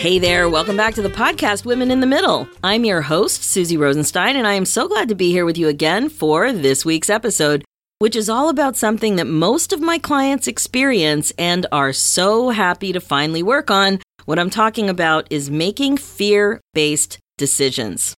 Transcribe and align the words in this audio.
Hey 0.00 0.18
there, 0.18 0.48
welcome 0.48 0.78
back 0.78 0.94
to 0.94 1.02
the 1.02 1.10
podcast 1.10 1.66
Women 1.66 1.90
in 1.90 2.00
the 2.00 2.06
Middle. 2.06 2.48
I'm 2.64 2.86
your 2.86 3.02
host, 3.02 3.44
Suzy 3.44 3.76
Rosenstein, 3.76 4.34
and 4.34 4.46
I 4.46 4.54
am 4.54 4.64
so 4.64 4.88
glad 4.88 5.10
to 5.10 5.14
be 5.14 5.30
here 5.30 5.44
with 5.44 5.58
you 5.58 5.68
again 5.68 6.08
for 6.08 6.54
this 6.54 6.86
week's 6.86 7.10
episode, 7.10 7.66
which 7.98 8.16
is 8.16 8.30
all 8.30 8.48
about 8.48 8.78
something 8.78 9.16
that 9.16 9.26
most 9.26 9.74
of 9.74 9.82
my 9.82 9.98
clients 9.98 10.46
experience 10.46 11.34
and 11.36 11.66
are 11.70 11.92
so 11.92 12.48
happy 12.48 12.94
to 12.94 12.98
finally 12.98 13.42
work 13.42 13.70
on. 13.70 13.98
What 14.24 14.38
I'm 14.38 14.48
talking 14.48 14.88
about 14.88 15.26
is 15.28 15.50
making 15.50 15.98
fear 15.98 16.62
based 16.72 17.18
decisions. 17.36 18.14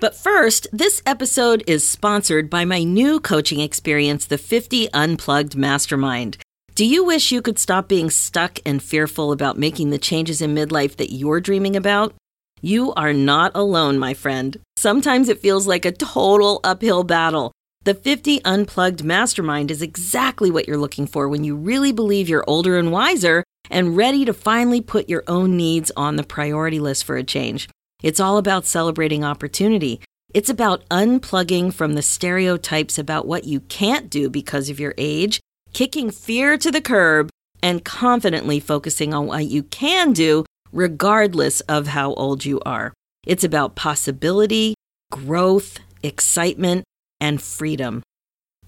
But 0.00 0.14
first, 0.14 0.66
this 0.70 1.00
episode 1.06 1.64
is 1.66 1.88
sponsored 1.88 2.50
by 2.50 2.66
my 2.66 2.82
new 2.82 3.20
coaching 3.20 3.60
experience, 3.60 4.26
the 4.26 4.36
50 4.36 4.92
Unplugged 4.92 5.56
Mastermind. 5.56 6.36
Do 6.74 6.86
you 6.86 7.04
wish 7.04 7.30
you 7.30 7.42
could 7.42 7.58
stop 7.58 7.86
being 7.86 8.08
stuck 8.08 8.58
and 8.64 8.82
fearful 8.82 9.30
about 9.30 9.58
making 9.58 9.90
the 9.90 9.98
changes 9.98 10.40
in 10.40 10.54
midlife 10.54 10.96
that 10.96 11.12
you're 11.12 11.38
dreaming 11.38 11.76
about? 11.76 12.14
You 12.62 12.94
are 12.94 13.12
not 13.12 13.52
alone, 13.54 13.98
my 13.98 14.14
friend. 14.14 14.56
Sometimes 14.78 15.28
it 15.28 15.40
feels 15.40 15.66
like 15.66 15.84
a 15.84 15.92
total 15.92 16.60
uphill 16.64 17.04
battle. 17.04 17.52
The 17.84 17.92
50 17.92 18.42
Unplugged 18.46 19.04
Mastermind 19.04 19.70
is 19.70 19.82
exactly 19.82 20.50
what 20.50 20.66
you're 20.66 20.78
looking 20.78 21.06
for 21.06 21.28
when 21.28 21.44
you 21.44 21.56
really 21.56 21.92
believe 21.92 22.26
you're 22.26 22.48
older 22.48 22.78
and 22.78 22.90
wiser 22.90 23.44
and 23.68 23.94
ready 23.94 24.24
to 24.24 24.32
finally 24.32 24.80
put 24.80 25.10
your 25.10 25.24
own 25.28 25.58
needs 25.58 25.92
on 25.94 26.16
the 26.16 26.24
priority 26.24 26.80
list 26.80 27.04
for 27.04 27.18
a 27.18 27.22
change. 27.22 27.68
It's 28.02 28.20
all 28.20 28.38
about 28.38 28.64
celebrating 28.64 29.24
opportunity. 29.24 30.00
It's 30.32 30.48
about 30.48 30.88
unplugging 30.88 31.74
from 31.74 31.92
the 31.92 32.02
stereotypes 32.02 32.96
about 32.96 33.26
what 33.26 33.44
you 33.44 33.60
can't 33.60 34.08
do 34.08 34.30
because 34.30 34.70
of 34.70 34.80
your 34.80 34.94
age 34.96 35.38
kicking 35.72 36.10
fear 36.10 36.56
to 36.58 36.70
the 36.70 36.80
curb 36.80 37.30
and 37.62 37.84
confidently 37.84 38.60
focusing 38.60 39.14
on 39.14 39.26
what 39.26 39.46
you 39.46 39.62
can 39.62 40.12
do, 40.12 40.44
regardless 40.72 41.60
of 41.62 41.88
how 41.88 42.14
old 42.14 42.44
you 42.44 42.60
are. 42.66 42.92
It's 43.26 43.44
about 43.44 43.76
possibility, 43.76 44.74
growth, 45.10 45.78
excitement, 46.02 46.84
and 47.20 47.40
freedom. 47.40 48.02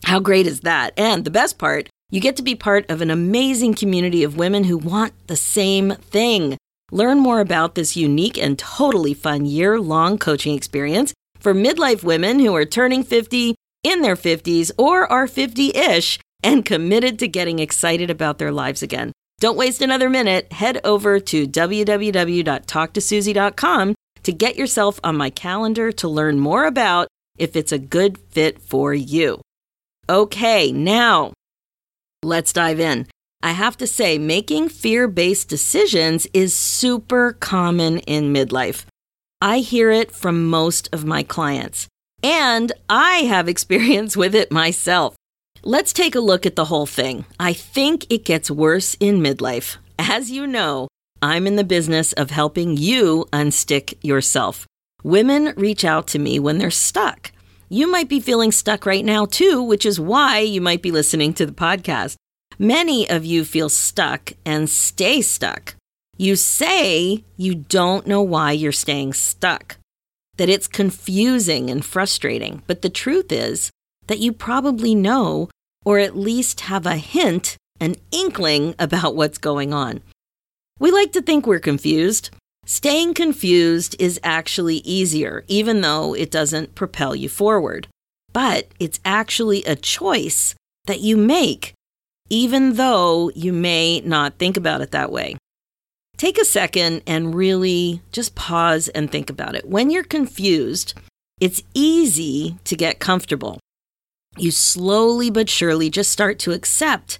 How 0.04 0.20
great 0.20 0.46
is 0.46 0.60
that? 0.60 0.92
And 0.96 1.24
the 1.24 1.30
best 1.30 1.58
part, 1.58 1.88
you 2.10 2.20
get 2.20 2.36
to 2.36 2.42
be 2.42 2.54
part 2.54 2.88
of 2.90 3.00
an 3.00 3.10
amazing 3.10 3.74
community 3.74 4.22
of 4.22 4.36
women 4.36 4.64
who 4.64 4.78
want 4.78 5.12
the 5.26 5.36
same 5.36 5.92
thing. 5.92 6.56
Learn 6.92 7.18
more 7.18 7.40
about 7.40 7.74
this 7.74 7.96
unique 7.96 8.38
and 8.38 8.58
totally 8.58 9.14
fun 9.14 9.46
year 9.46 9.80
long 9.80 10.18
coaching 10.18 10.54
experience 10.54 11.12
for 11.40 11.54
midlife 11.54 12.04
women 12.04 12.38
who 12.38 12.54
are 12.54 12.64
turning 12.64 13.02
50, 13.02 13.56
in 13.82 14.00
their 14.02 14.16
50s, 14.16 14.70
or 14.78 15.10
are 15.10 15.26
50 15.26 15.70
ish 15.74 16.18
and 16.44 16.64
committed 16.64 17.18
to 17.18 17.26
getting 17.26 17.58
excited 17.58 18.10
about 18.10 18.38
their 18.38 18.52
lives 18.52 18.80
again. 18.82 19.10
Don't 19.40 19.56
waste 19.56 19.82
another 19.82 20.08
minute. 20.08 20.52
Head 20.52 20.80
over 20.84 21.18
to 21.18 21.48
www.talktosuzy.com 21.48 23.94
to 24.22 24.32
get 24.32 24.54
yourself 24.56 25.00
on 25.02 25.16
my 25.16 25.30
calendar 25.30 25.90
to 25.92 26.08
learn 26.08 26.38
more 26.38 26.66
about 26.66 27.08
if 27.36 27.56
it's 27.56 27.72
a 27.72 27.78
good 27.78 28.18
fit 28.18 28.60
for 28.60 28.94
you. 28.94 29.40
Okay, 30.08 30.70
now 30.70 31.32
let's 32.22 32.52
dive 32.52 32.78
in. 32.80 33.06
I 33.42 33.50
have 33.52 33.78
to 33.78 33.86
say, 33.86 34.18
making 34.18 34.68
fear 34.70 35.08
based 35.08 35.48
decisions 35.48 36.26
is 36.32 36.54
super 36.54 37.32
common 37.32 37.98
in 38.00 38.32
midlife. 38.32 38.84
I 39.42 39.58
hear 39.58 39.90
it 39.90 40.10
from 40.10 40.48
most 40.48 40.88
of 40.92 41.04
my 41.04 41.22
clients, 41.22 41.86
and 42.22 42.72
I 42.88 43.24
have 43.24 43.48
experience 43.48 44.16
with 44.16 44.34
it 44.34 44.50
myself. 44.50 45.14
Let's 45.66 45.94
take 45.94 46.14
a 46.14 46.20
look 46.20 46.44
at 46.44 46.56
the 46.56 46.66
whole 46.66 46.84
thing. 46.84 47.24
I 47.40 47.54
think 47.54 48.04
it 48.10 48.26
gets 48.26 48.50
worse 48.50 48.98
in 49.00 49.22
midlife. 49.22 49.78
As 49.98 50.30
you 50.30 50.46
know, 50.46 50.88
I'm 51.22 51.46
in 51.46 51.56
the 51.56 51.64
business 51.64 52.12
of 52.12 52.28
helping 52.28 52.76
you 52.76 53.24
unstick 53.32 53.96
yourself. 54.02 54.66
Women 55.02 55.54
reach 55.56 55.82
out 55.82 56.06
to 56.08 56.18
me 56.18 56.38
when 56.38 56.58
they're 56.58 56.70
stuck. 56.70 57.32
You 57.70 57.90
might 57.90 58.10
be 58.10 58.20
feeling 58.20 58.52
stuck 58.52 58.84
right 58.84 59.06
now, 59.06 59.24
too, 59.24 59.62
which 59.62 59.86
is 59.86 59.98
why 59.98 60.40
you 60.40 60.60
might 60.60 60.82
be 60.82 60.90
listening 60.90 61.32
to 61.32 61.46
the 61.46 61.52
podcast. 61.52 62.16
Many 62.58 63.08
of 63.08 63.24
you 63.24 63.42
feel 63.42 63.70
stuck 63.70 64.34
and 64.44 64.68
stay 64.68 65.22
stuck. 65.22 65.76
You 66.18 66.36
say 66.36 67.24
you 67.38 67.54
don't 67.54 68.06
know 68.06 68.20
why 68.20 68.52
you're 68.52 68.70
staying 68.70 69.14
stuck, 69.14 69.78
that 70.36 70.50
it's 70.50 70.68
confusing 70.68 71.70
and 71.70 71.82
frustrating. 71.82 72.62
But 72.66 72.82
the 72.82 72.90
truth 72.90 73.32
is 73.32 73.70
that 74.06 74.18
you 74.18 74.32
probably 74.32 74.94
know 74.94 75.48
or 75.84 75.98
at 75.98 76.16
least 76.16 76.60
have 76.62 76.86
a 76.86 76.96
hint, 76.96 77.56
an 77.80 77.96
inkling 78.10 78.74
about 78.78 79.14
what's 79.14 79.38
going 79.38 79.72
on. 79.72 80.00
We 80.78 80.90
like 80.90 81.12
to 81.12 81.22
think 81.22 81.46
we're 81.46 81.60
confused. 81.60 82.30
Staying 82.66 83.14
confused 83.14 83.94
is 83.98 84.18
actually 84.24 84.76
easier, 84.76 85.44
even 85.48 85.82
though 85.82 86.14
it 86.14 86.30
doesn't 86.30 86.74
propel 86.74 87.14
you 87.14 87.28
forward. 87.28 87.86
But 88.32 88.68
it's 88.80 89.00
actually 89.04 89.62
a 89.64 89.76
choice 89.76 90.54
that 90.86 91.00
you 91.00 91.16
make, 91.16 91.74
even 92.30 92.74
though 92.74 93.30
you 93.34 93.52
may 93.52 94.00
not 94.00 94.38
think 94.38 94.56
about 94.56 94.80
it 94.80 94.90
that 94.92 95.12
way. 95.12 95.36
Take 96.16 96.38
a 96.38 96.44
second 96.44 97.02
and 97.06 97.34
really 97.34 98.00
just 98.12 98.34
pause 98.34 98.88
and 98.88 99.10
think 99.10 99.28
about 99.30 99.54
it. 99.54 99.68
When 99.68 99.90
you're 99.90 100.04
confused, 100.04 100.94
it's 101.40 101.62
easy 101.74 102.56
to 102.64 102.76
get 102.76 102.98
comfortable 102.98 103.58
you 104.38 104.50
slowly 104.50 105.30
but 105.30 105.48
surely 105.48 105.90
just 105.90 106.10
start 106.10 106.38
to 106.40 106.52
accept 106.52 107.18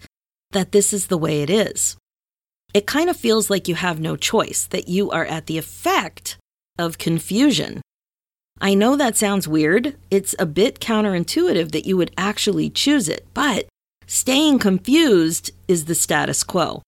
that 0.53 0.73
this 0.73 0.93
is 0.93 1.09
the 1.09 1.19
way 1.19 1.43
it 1.43 1.51
is. 1.51 1.97
It 2.73 2.87
kind 2.87 3.09
of 3.09 3.17
feels 3.17 3.51
like 3.51 3.69
you 3.69 3.77
have 3.77 4.01
no 4.01 4.17
choice, 4.17 4.67
that 4.67 4.89
you 4.89 5.11
are 5.11 5.25
at 5.25 5.47
the 5.47 5.59
effect 5.59 6.39
of 6.79 6.99
confusion. 6.99 7.81
I 8.61 8.75
know 8.75 8.97
that 8.97 9.17
sounds 9.17 9.47
weird. 9.47 9.97
It's 10.11 10.35
a 10.39 10.47
bit 10.47 10.81
counterintuitive 10.81 11.73
that 11.73 11.87
you 11.87 11.97
would 11.97 12.13
actually 12.17 12.71
choose 12.71 13.09
it, 13.09 13.27
but 13.35 13.67
staying 14.07 14.59
confused 14.59 15.51
is 15.69 15.85
the 15.85 15.95
status 15.95 16.43
quo. 16.43 16.83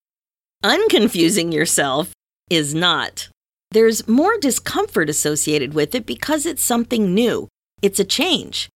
Unconfusing 0.65 1.53
yourself 1.53 2.12
is 2.50 2.75
not. 2.75 3.28
There's 3.72 4.09
more 4.09 4.38
discomfort 4.38 5.10
associated 5.10 5.75
with 5.75 5.94
it 5.94 6.06
because 6.06 6.47
it's 6.47 6.62
something 6.62 7.15
new. 7.15 7.48
It's 7.82 8.00
a 8.00 8.04
change. 8.04 8.69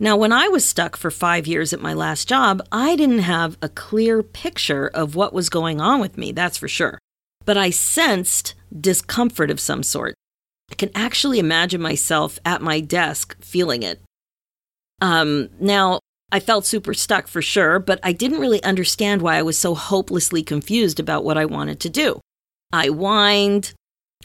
Now, 0.00 0.16
when 0.16 0.32
I 0.32 0.48
was 0.48 0.64
stuck 0.64 0.96
for 0.96 1.10
five 1.10 1.46
years 1.46 1.72
at 1.72 1.80
my 1.80 1.92
last 1.92 2.28
job, 2.28 2.62
I 2.70 2.94
didn't 2.94 3.20
have 3.20 3.58
a 3.60 3.68
clear 3.68 4.22
picture 4.22 4.86
of 4.86 5.16
what 5.16 5.32
was 5.32 5.48
going 5.48 5.80
on 5.80 6.00
with 6.00 6.16
me, 6.16 6.30
that's 6.30 6.56
for 6.56 6.68
sure. 6.68 6.98
But 7.44 7.56
I 7.56 7.70
sensed 7.70 8.54
discomfort 8.78 9.50
of 9.50 9.58
some 9.58 9.82
sort. 9.82 10.14
I 10.70 10.74
can 10.74 10.90
actually 10.94 11.38
imagine 11.38 11.80
myself 11.80 12.38
at 12.44 12.62
my 12.62 12.80
desk 12.80 13.36
feeling 13.42 13.82
it. 13.82 14.00
Um, 15.00 15.48
now, 15.58 16.00
I 16.30 16.40
felt 16.40 16.66
super 16.66 16.92
stuck 16.94 17.26
for 17.26 17.40
sure, 17.40 17.78
but 17.78 17.98
I 18.02 18.12
didn't 18.12 18.40
really 18.40 18.62
understand 18.62 19.22
why 19.22 19.36
I 19.36 19.42
was 19.42 19.58
so 19.58 19.74
hopelessly 19.74 20.42
confused 20.42 21.00
about 21.00 21.24
what 21.24 21.38
I 21.38 21.46
wanted 21.46 21.80
to 21.80 21.88
do. 21.88 22.20
I 22.72 22.88
whined, 22.88 23.72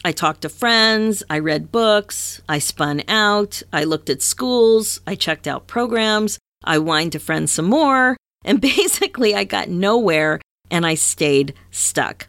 I 0.02 0.12
talked 0.12 0.42
to 0.42 0.48
friends, 0.48 1.22
I 1.30 1.38
read 1.38 1.72
books, 1.72 2.42
I 2.48 2.58
spun 2.58 3.02
out, 3.08 3.62
I 3.72 3.84
looked 3.84 4.10
at 4.10 4.22
schools, 4.22 5.00
I 5.06 5.14
checked 5.14 5.46
out 5.46 5.66
programs, 5.66 6.38
I 6.62 6.78
whined 6.78 7.12
to 7.12 7.18
friends 7.18 7.52
some 7.52 7.66
more, 7.66 8.16
and 8.44 8.60
basically 8.76 9.34
I 9.34 9.44
got 9.44 9.68
nowhere 9.68 10.40
and 10.70 10.84
I 10.86 10.94
stayed 10.94 11.54
stuck. 11.70 12.28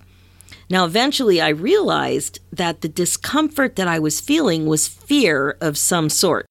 Now, 0.69 0.85
eventually, 0.85 1.39
I 1.39 1.49
realized 1.49 2.39
that 2.51 2.81
the 2.81 2.89
discomfort 2.89 3.75
that 3.75 3.87
I 3.87 3.99
was 3.99 4.19
feeling 4.19 4.65
was 4.65 4.87
fear 4.87 5.57
of 5.61 5.77
some 5.77 6.09
sort. 6.09 6.47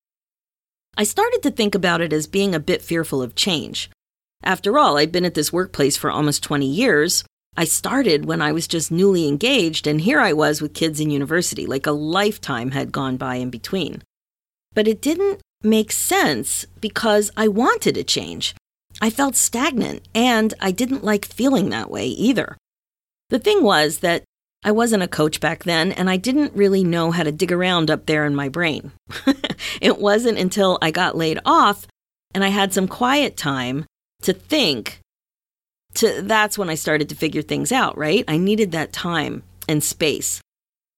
I 0.97 1.03
started 1.03 1.41
to 1.43 1.51
think 1.51 1.75
about 1.75 1.99
it 1.99 2.13
as 2.13 2.27
being 2.27 2.55
a 2.55 2.59
bit 2.59 2.81
fearful 2.81 3.21
of 3.21 3.35
change. 3.35 3.89
After 4.41 4.77
all, 4.77 4.97
I'd 4.97 5.11
been 5.11 5.25
at 5.25 5.33
this 5.33 5.51
workplace 5.51 5.97
for 5.97 6.09
almost 6.09 6.43
20 6.43 6.65
years, 6.65 7.25
I 7.57 7.65
started 7.65 8.25
when 8.25 8.41
I 8.41 8.51
was 8.51 8.67
just 8.67 8.91
newly 8.91 9.27
engaged, 9.27 9.87
and 9.87 10.01
here 10.01 10.19
I 10.19 10.33
was 10.33 10.61
with 10.61 10.73
kids 10.73 10.99
in 10.99 11.09
university, 11.09 11.65
like 11.65 11.85
a 11.85 11.91
lifetime 11.91 12.71
had 12.71 12.91
gone 12.91 13.17
by 13.17 13.35
in 13.35 13.49
between. 13.49 14.03
But 14.73 14.87
it 14.87 15.01
didn't 15.01 15.41
make 15.63 15.91
sense 15.91 16.65
because 16.81 17.31
I 17.37 17.47
wanted 17.47 17.97
a 17.97 18.03
change. 18.03 18.55
I 19.01 19.09
felt 19.09 19.35
stagnant, 19.35 20.07
and 20.13 20.53
I 20.59 20.71
didn't 20.71 21.03
like 21.03 21.25
feeling 21.25 21.69
that 21.69 21.89
way 21.89 22.07
either. 22.07 22.57
The 23.29 23.39
thing 23.39 23.63
was 23.63 23.99
that 23.99 24.23
I 24.63 24.71
wasn't 24.71 25.03
a 25.03 25.07
coach 25.07 25.39
back 25.39 25.63
then, 25.63 25.91
and 25.91 26.09
I 26.09 26.17
didn't 26.17 26.53
really 26.55 26.83
know 26.83 27.11
how 27.11 27.23
to 27.23 27.31
dig 27.31 27.51
around 27.51 27.89
up 27.89 28.05
there 28.05 28.25
in 28.25 28.35
my 28.35 28.49
brain. 28.49 28.91
it 29.81 29.99
wasn't 29.99 30.39
until 30.39 30.77
I 30.81 30.91
got 30.91 31.15
laid 31.15 31.39
off 31.45 31.87
and 32.35 32.43
I 32.43 32.49
had 32.49 32.73
some 32.73 32.87
quiet 32.87 33.37
time 33.37 33.85
to 34.23 34.33
think. 34.33 34.99
To, 35.95 36.21
that's 36.21 36.57
when 36.57 36.69
I 36.69 36.75
started 36.75 37.09
to 37.09 37.15
figure 37.15 37.41
things 37.41 37.71
out, 37.71 37.97
right? 37.97 38.25
I 38.27 38.37
needed 38.37 38.71
that 38.71 38.93
time 38.93 39.43
and 39.67 39.83
space. 39.83 40.41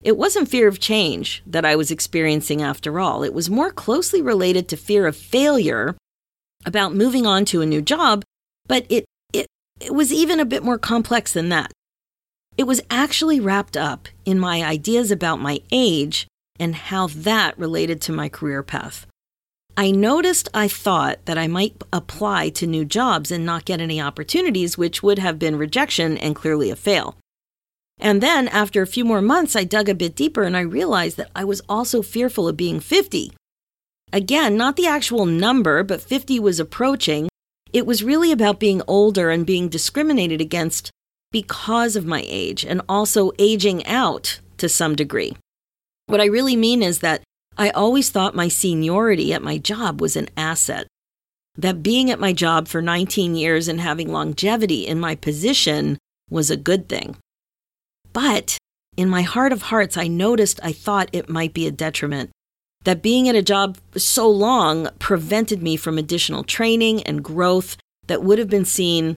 It 0.04 0.18
wasn't 0.18 0.50
fear 0.50 0.68
of 0.68 0.80
change 0.80 1.44
that 1.46 1.66
I 1.66 1.76
was 1.76 1.92
experiencing 1.92 2.62
after 2.62 3.00
all. 3.00 3.24
It 3.24 3.34
was 3.34 3.50
more 3.50 3.72
closely 3.72 4.22
related 4.22 4.68
to 4.70 4.78
fear 4.78 5.08
of 5.08 5.16
failure 5.16 5.96
about 6.66 6.96
moving 6.96 7.26
on 7.26 7.46
to 7.46 7.62
a 7.62 7.66
new 7.66 7.82
job, 7.82 8.24
but 8.68 8.86
it, 8.90 9.06
it, 9.34 9.48
it 9.80 9.94
was 9.94 10.12
even 10.12 10.40
a 10.40 10.46
bit 10.46 10.64
more 10.64 10.78
complex 10.78 11.34
than 11.34 11.50
that. 11.50 11.72
It 12.58 12.64
was 12.64 12.82
actually 12.90 13.40
wrapped 13.40 13.78
up 13.78 14.08
in 14.26 14.40
my 14.40 14.64
ideas 14.64 15.12
about 15.12 15.40
my 15.40 15.62
age 15.72 16.28
and 16.60 16.76
how 16.76 17.08
that 17.08 17.58
related 17.58 18.02
to 18.02 18.12
my 18.12 18.30
career 18.30 18.64
path. 18.64 19.06
I 19.80 19.92
noticed 19.92 20.50
I 20.56 20.68
thought 20.68 21.24
that 21.26 21.38
I 21.38 21.46
might 21.46 21.84
apply 21.94 22.50
to 22.50 22.66
new 22.66 22.84
jobs 22.84 23.30
and 23.30 23.46
not 23.46 23.66
get 23.66 23.80
any 23.80 24.02
opportunities, 24.02 24.76
which 24.76 25.04
would 25.04 25.20
have 25.20 25.38
been 25.38 25.56
rejection 25.56 26.18
and 26.18 26.36
clearly 26.36 26.72
a 26.72 26.76
fail. 26.76 27.16
And 28.00 28.20
then, 28.20 28.48
after 28.48 28.82
a 28.82 28.88
few 28.88 29.06
more 29.06 29.22
months, 29.22 29.56
I 29.56 29.64
dug 29.64 29.88
a 29.88 29.94
bit 29.94 30.16
deeper 30.16 30.44
and 30.44 30.58
I 30.58 30.62
realized 30.62 31.16
that 31.18 31.30
I 31.36 31.44
was 31.44 31.62
also 31.70 32.02
fearful 32.02 32.48
of 32.48 32.58
being 32.58 32.80
50. 32.80 33.32
Again, 34.12 34.58
not 34.58 34.78
the 34.78 34.88
actual 34.88 35.28
number, 35.28 35.84
but 35.84 36.02
50 36.02 36.40
was 36.40 36.60
approaching. 36.60 37.30
It 37.72 37.86
was 37.86 38.04
really 38.04 38.32
about 38.32 38.60
being 38.60 38.82
older 38.88 39.30
and 39.30 39.46
being 39.46 39.70
discriminated 39.70 40.42
against 40.42 40.90
because 41.32 41.96
of 41.96 42.06
my 42.06 42.24
age 42.26 42.66
and 42.66 42.82
also 42.90 43.32
aging 43.38 43.86
out 43.86 44.40
to 44.58 44.68
some 44.70 44.96
degree. 44.96 45.38
What 46.08 46.22
I 46.22 46.26
really 46.26 46.56
mean 46.56 46.82
is 46.82 47.00
that 47.00 47.22
I 47.58 47.72
always 47.72 48.10
thought 48.10 48.36
my 48.36 48.50
seniority 48.50 49.34
at 49.34 49.42
my 49.42 49.58
job 49.58 50.00
was 50.00 50.16
an 50.16 50.30
asset. 50.38 50.88
That 51.58 51.82
being 51.82 52.12
at 52.12 52.20
my 52.20 52.34
job 52.34 52.68
for 52.68 52.84
19 52.84 53.36
years 53.36 53.68
and 53.68 53.82
having 53.82 54.12
longevity 54.12 54.86
in 54.86 55.00
my 55.00 55.16
position 55.16 55.98
was 56.30 56.52
a 56.52 56.58
good 56.58 56.88
thing. 56.88 57.18
But 58.14 58.58
in 58.96 59.10
my 59.10 59.24
heart 59.24 59.52
of 59.52 59.64
hearts, 59.64 59.98
I 59.98 60.08
noticed 60.08 60.60
I 60.62 60.72
thought 60.72 61.10
it 61.14 61.30
might 61.30 61.54
be 61.54 61.66
a 61.66 61.72
detriment. 61.72 62.30
That 62.84 63.02
being 63.02 63.28
at 63.28 63.36
a 63.36 63.42
job 63.42 63.78
so 63.96 64.30
long 64.30 64.90
prevented 65.00 65.64
me 65.64 65.78
from 65.78 65.98
additional 65.98 66.44
training 66.44 67.02
and 67.04 67.24
growth 67.24 67.78
that 68.06 68.24
would 68.24 68.38
have 68.38 68.50
been 68.50 68.66
seen 68.66 69.16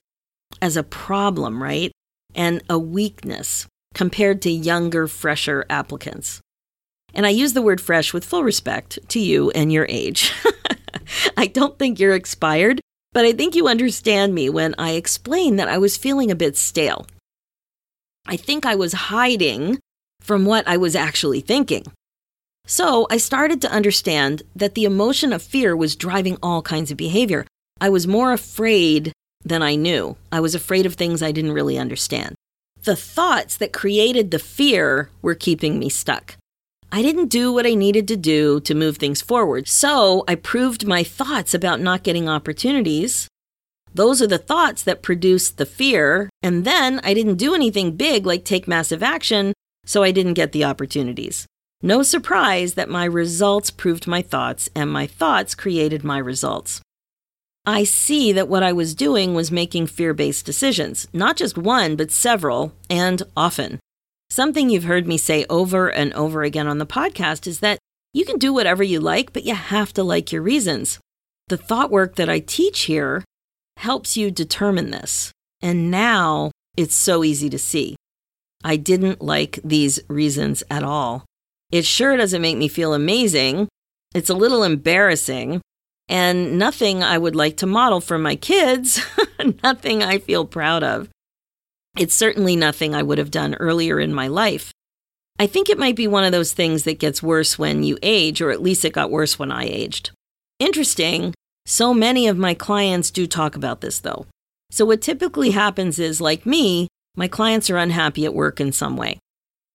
as 0.61 0.75
a 0.75 0.83
problem, 0.83 1.61
right? 1.61 1.91
And 2.33 2.63
a 2.69 2.79
weakness 2.79 3.67
compared 3.93 4.41
to 4.41 4.49
younger, 4.49 5.07
fresher 5.07 5.65
applicants. 5.69 6.41
And 7.13 7.25
I 7.25 7.29
use 7.29 7.53
the 7.53 7.61
word 7.61 7.81
fresh 7.81 8.13
with 8.13 8.25
full 8.25 8.43
respect 8.43 8.99
to 9.09 9.19
you 9.19 9.51
and 9.51 9.71
your 9.71 9.85
age. 9.89 10.31
I 11.37 11.47
don't 11.47 11.77
think 11.77 11.99
you're 11.99 12.15
expired, 12.15 12.81
but 13.13 13.25
I 13.25 13.33
think 13.33 13.55
you 13.55 13.67
understand 13.67 14.33
me 14.33 14.49
when 14.49 14.75
I 14.77 14.91
explain 14.91 15.57
that 15.57 15.67
I 15.67 15.77
was 15.77 15.97
feeling 15.97 16.31
a 16.31 16.35
bit 16.35 16.55
stale. 16.55 17.05
I 18.25 18.37
think 18.37 18.65
I 18.65 18.75
was 18.75 18.93
hiding 18.93 19.79
from 20.21 20.45
what 20.45 20.67
I 20.67 20.77
was 20.77 20.95
actually 20.95 21.41
thinking. 21.41 21.85
So 22.65 23.07
I 23.09 23.17
started 23.17 23.61
to 23.61 23.71
understand 23.71 24.43
that 24.55 24.75
the 24.75 24.85
emotion 24.85 25.33
of 25.33 25.41
fear 25.41 25.75
was 25.75 25.95
driving 25.95 26.37
all 26.41 26.61
kinds 26.61 26.91
of 26.91 26.97
behavior. 26.97 27.45
I 27.81 27.89
was 27.89 28.07
more 28.07 28.31
afraid 28.31 29.11
than 29.43 29.63
I 29.63 29.75
knew. 29.75 30.15
I 30.31 30.39
was 30.39 30.55
afraid 30.55 30.85
of 30.85 30.93
things 30.93 31.23
I 31.23 31.31
didn't 31.31 31.53
really 31.53 31.77
understand. 31.77 32.35
The 32.83 32.95
thoughts 32.95 33.57
that 33.57 33.73
created 33.73 34.31
the 34.31 34.39
fear 34.39 35.09
were 35.21 35.35
keeping 35.35 35.79
me 35.79 35.89
stuck. 35.89 36.35
I 36.93 37.01
didn't 37.01 37.27
do 37.27 37.53
what 37.53 37.65
I 37.65 37.73
needed 37.73 38.07
to 38.09 38.17
do 38.17 38.59
to 38.61 38.75
move 38.75 38.97
things 38.97 39.21
forward. 39.21 39.67
So 39.69 40.25
I 40.27 40.35
proved 40.35 40.85
my 40.85 41.03
thoughts 41.03 41.53
about 41.53 41.79
not 41.79 42.03
getting 42.03 42.27
opportunities. 42.27 43.29
Those 43.93 44.21
are 44.21 44.27
the 44.27 44.37
thoughts 44.37 44.83
that 44.83 45.01
produced 45.01 45.57
the 45.57 45.65
fear. 45.65 46.29
And 46.43 46.65
then 46.65 46.99
I 47.03 47.13
didn't 47.13 47.35
do 47.35 47.55
anything 47.55 47.95
big 47.95 48.25
like 48.25 48.43
take 48.43 48.67
massive 48.67 49.01
action, 49.01 49.53
so 49.85 50.03
I 50.03 50.11
didn't 50.11 50.33
get 50.33 50.51
the 50.51 50.65
opportunities. 50.65 51.45
No 51.81 52.03
surprise 52.03 52.73
that 52.73 52.89
my 52.89 53.05
results 53.05 53.71
proved 53.71 54.05
my 54.05 54.21
thoughts, 54.21 54.69
and 54.75 54.91
my 54.91 55.07
thoughts 55.07 55.55
created 55.55 56.03
my 56.03 56.19
results. 56.19 56.81
I 57.65 57.85
see 57.85 58.31
that 58.33 58.47
what 58.47 58.63
I 58.63 58.71
was 58.71 58.93
doing 58.93 59.33
was 59.33 59.51
making 59.51 59.87
fear 59.87 60.13
based 60.13 60.45
decisions, 60.45 61.07
not 61.13 61.37
just 61.37 61.57
one, 61.57 61.95
but 61.95 62.11
several, 62.11 62.73
and 62.89 63.23
often. 63.35 63.79
Something 64.31 64.69
you've 64.69 64.85
heard 64.85 65.07
me 65.07 65.17
say 65.17 65.45
over 65.49 65.91
and 65.91 66.13
over 66.13 66.43
again 66.43 66.65
on 66.65 66.77
the 66.77 66.85
podcast 66.85 67.47
is 67.47 67.59
that 67.59 67.79
you 68.13 68.23
can 68.23 68.37
do 68.37 68.53
whatever 68.53 68.81
you 68.81 69.01
like, 69.01 69.33
but 69.33 69.43
you 69.43 69.53
have 69.53 69.91
to 69.91 70.03
like 70.03 70.31
your 70.31 70.41
reasons. 70.41 70.99
The 71.49 71.57
thought 71.57 71.91
work 71.91 72.15
that 72.15 72.29
I 72.29 72.39
teach 72.39 72.83
here 72.83 73.25
helps 73.75 74.15
you 74.15 74.31
determine 74.31 74.91
this. 74.91 75.33
And 75.61 75.91
now 75.91 76.51
it's 76.77 76.95
so 76.95 77.25
easy 77.25 77.49
to 77.49 77.59
see. 77.59 77.97
I 78.63 78.77
didn't 78.77 79.21
like 79.21 79.59
these 79.65 79.99
reasons 80.07 80.63
at 80.71 80.81
all. 80.81 81.25
It 81.69 81.83
sure 81.83 82.15
doesn't 82.15 82.41
make 82.41 82.57
me 82.57 82.69
feel 82.69 82.93
amazing. 82.93 83.67
It's 84.15 84.29
a 84.29 84.33
little 84.33 84.63
embarrassing 84.63 85.59
and 86.07 86.57
nothing 86.57 87.03
I 87.03 87.17
would 87.17 87.35
like 87.35 87.57
to 87.57 87.67
model 87.67 87.99
for 87.99 88.17
my 88.17 88.37
kids, 88.37 89.05
nothing 89.61 90.01
I 90.01 90.19
feel 90.19 90.45
proud 90.45 90.85
of. 90.85 91.09
It's 91.97 92.15
certainly 92.15 92.55
nothing 92.55 92.95
I 92.95 93.03
would 93.03 93.17
have 93.17 93.31
done 93.31 93.55
earlier 93.55 93.99
in 93.99 94.13
my 94.13 94.27
life. 94.27 94.71
I 95.37 95.47
think 95.47 95.69
it 95.69 95.79
might 95.79 95.95
be 95.95 96.07
one 96.07 96.23
of 96.23 96.31
those 96.31 96.53
things 96.53 96.83
that 96.83 96.99
gets 96.99 97.23
worse 97.23 97.57
when 97.57 97.83
you 97.83 97.97
age, 98.01 98.41
or 98.41 98.51
at 98.51 98.61
least 98.61 98.85
it 98.85 98.93
got 98.93 99.11
worse 99.11 99.37
when 99.37 99.51
I 99.51 99.65
aged. 99.65 100.11
Interesting, 100.59 101.33
so 101.65 101.93
many 101.93 102.27
of 102.27 102.37
my 102.37 102.53
clients 102.53 103.11
do 103.11 103.27
talk 103.27 103.55
about 103.55 103.81
this 103.81 103.99
though. 103.99 104.27
So, 104.69 104.85
what 104.85 105.01
typically 105.01 105.51
happens 105.51 105.99
is, 105.99 106.21
like 106.21 106.45
me, 106.45 106.87
my 107.15 107.27
clients 107.27 107.69
are 107.69 107.77
unhappy 107.77 108.25
at 108.25 108.33
work 108.33 108.61
in 108.61 108.71
some 108.71 108.95
way. 108.95 109.19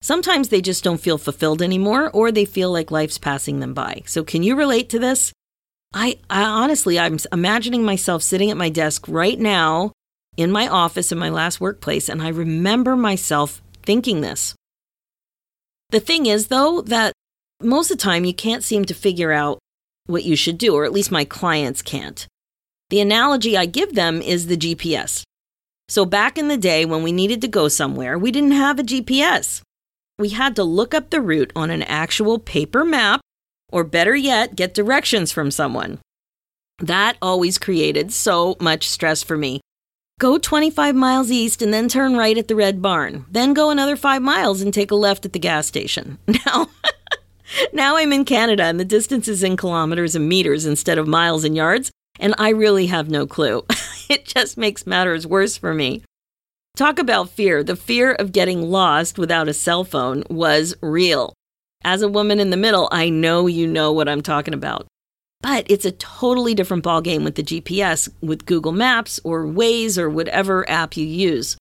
Sometimes 0.00 0.48
they 0.48 0.60
just 0.60 0.84
don't 0.84 1.00
feel 1.00 1.18
fulfilled 1.18 1.60
anymore, 1.60 2.10
or 2.10 2.30
they 2.30 2.44
feel 2.44 2.70
like 2.70 2.90
life's 2.90 3.18
passing 3.18 3.60
them 3.60 3.74
by. 3.74 4.02
So, 4.06 4.24
can 4.24 4.42
you 4.42 4.56
relate 4.56 4.88
to 4.90 4.98
this? 4.98 5.32
I, 5.92 6.18
I 6.30 6.42
honestly, 6.44 6.98
I'm 6.98 7.18
imagining 7.32 7.84
myself 7.84 8.22
sitting 8.22 8.50
at 8.50 8.56
my 8.56 8.68
desk 8.68 9.06
right 9.08 9.38
now 9.38 9.92
in 10.36 10.52
my 10.52 10.68
office 10.68 11.12
in 11.12 11.18
my 11.18 11.30
last 11.30 11.60
workplace, 11.60 12.08
and 12.08 12.22
I 12.22 12.28
remember 12.28 12.96
myself 12.96 13.62
thinking 13.82 14.20
this. 14.20 14.54
The 15.90 16.00
thing 16.00 16.26
is, 16.26 16.48
though, 16.48 16.82
that 16.82 17.12
most 17.62 17.90
of 17.90 17.98
the 17.98 18.02
time 18.02 18.24
you 18.24 18.34
can't 18.34 18.64
seem 18.64 18.84
to 18.86 18.94
figure 18.94 19.32
out 19.32 19.58
what 20.06 20.24
you 20.24 20.36
should 20.36 20.58
do, 20.58 20.74
or 20.74 20.84
at 20.84 20.92
least 20.92 21.10
my 21.10 21.24
clients 21.24 21.82
can't. 21.82 22.26
The 22.90 23.00
analogy 23.00 23.56
I 23.56 23.66
give 23.66 23.94
them 23.94 24.20
is 24.20 24.46
the 24.46 24.56
GPS. 24.56 25.22
So, 25.88 26.04
back 26.04 26.36
in 26.36 26.48
the 26.48 26.56
day 26.56 26.84
when 26.84 27.02
we 27.02 27.12
needed 27.12 27.40
to 27.42 27.48
go 27.48 27.68
somewhere, 27.68 28.18
we 28.18 28.30
didn't 28.30 28.52
have 28.52 28.78
a 28.78 28.84
GPS. 28.84 29.62
We 30.18 30.30
had 30.30 30.56
to 30.56 30.64
look 30.64 30.94
up 30.94 31.10
the 31.10 31.20
route 31.20 31.52
on 31.54 31.70
an 31.70 31.82
actual 31.82 32.38
paper 32.38 32.84
map, 32.84 33.20
or 33.70 33.84
better 33.84 34.14
yet, 34.14 34.56
get 34.56 34.74
directions 34.74 35.32
from 35.32 35.50
someone. 35.50 35.98
That 36.78 37.16
always 37.22 37.58
created 37.58 38.12
so 38.12 38.56
much 38.60 38.88
stress 38.88 39.22
for 39.22 39.36
me 39.36 39.60
Go 40.18 40.38
25 40.38 40.94
miles 40.94 41.30
east 41.30 41.60
and 41.60 41.74
then 41.74 41.90
turn 41.90 42.16
right 42.16 42.38
at 42.38 42.48
the 42.48 42.56
Red 42.56 42.80
Barn. 42.80 43.26
Then 43.30 43.52
go 43.52 43.68
another 43.68 43.96
five 43.96 44.22
miles 44.22 44.62
and 44.62 44.72
take 44.72 44.90
a 44.90 44.94
left 44.94 45.26
at 45.26 45.34
the 45.34 45.38
gas 45.38 45.66
station. 45.66 46.18
Now, 46.46 46.68
now 47.72 47.96
I'm 47.96 48.12
in 48.14 48.24
Canada 48.24 48.62
and 48.62 48.80
the 48.80 48.84
distance 48.84 49.28
is 49.28 49.42
in 49.42 49.58
kilometers 49.58 50.14
and 50.14 50.26
meters 50.26 50.64
instead 50.64 50.96
of 50.96 51.06
miles 51.06 51.44
and 51.44 51.54
yards, 51.54 51.90
and 52.18 52.34
I 52.38 52.48
really 52.48 52.86
have 52.86 53.10
no 53.10 53.26
clue. 53.26 53.66
it 54.08 54.24
just 54.24 54.56
makes 54.56 54.86
matters 54.86 55.26
worse 55.26 55.58
for 55.58 55.74
me. 55.74 56.02
Talk 56.76 56.98
about 56.98 57.28
fear. 57.28 57.62
The 57.62 57.76
fear 57.76 58.12
of 58.12 58.32
getting 58.32 58.62
lost 58.70 59.18
without 59.18 59.48
a 59.48 59.54
cell 59.54 59.84
phone 59.84 60.24
was 60.30 60.74
real. 60.80 61.34
As 61.84 62.00
a 62.00 62.08
woman 62.08 62.40
in 62.40 62.48
the 62.48 62.56
middle, 62.56 62.88
I 62.90 63.10
know 63.10 63.46
you 63.46 63.66
know 63.66 63.92
what 63.92 64.08
I'm 64.08 64.22
talking 64.22 64.54
about. 64.54 64.86
But 65.40 65.70
it's 65.70 65.84
a 65.84 65.92
totally 65.92 66.54
different 66.54 66.84
ballgame 66.84 67.24
with 67.24 67.34
the 67.36 67.42
GPS, 67.42 68.08
with 68.20 68.46
Google 68.46 68.72
Maps 68.72 69.20
or 69.22 69.44
Waze 69.44 69.98
or 69.98 70.10
whatever 70.10 70.68
app 70.68 70.96
you 70.96 71.06
use. 71.06 71.56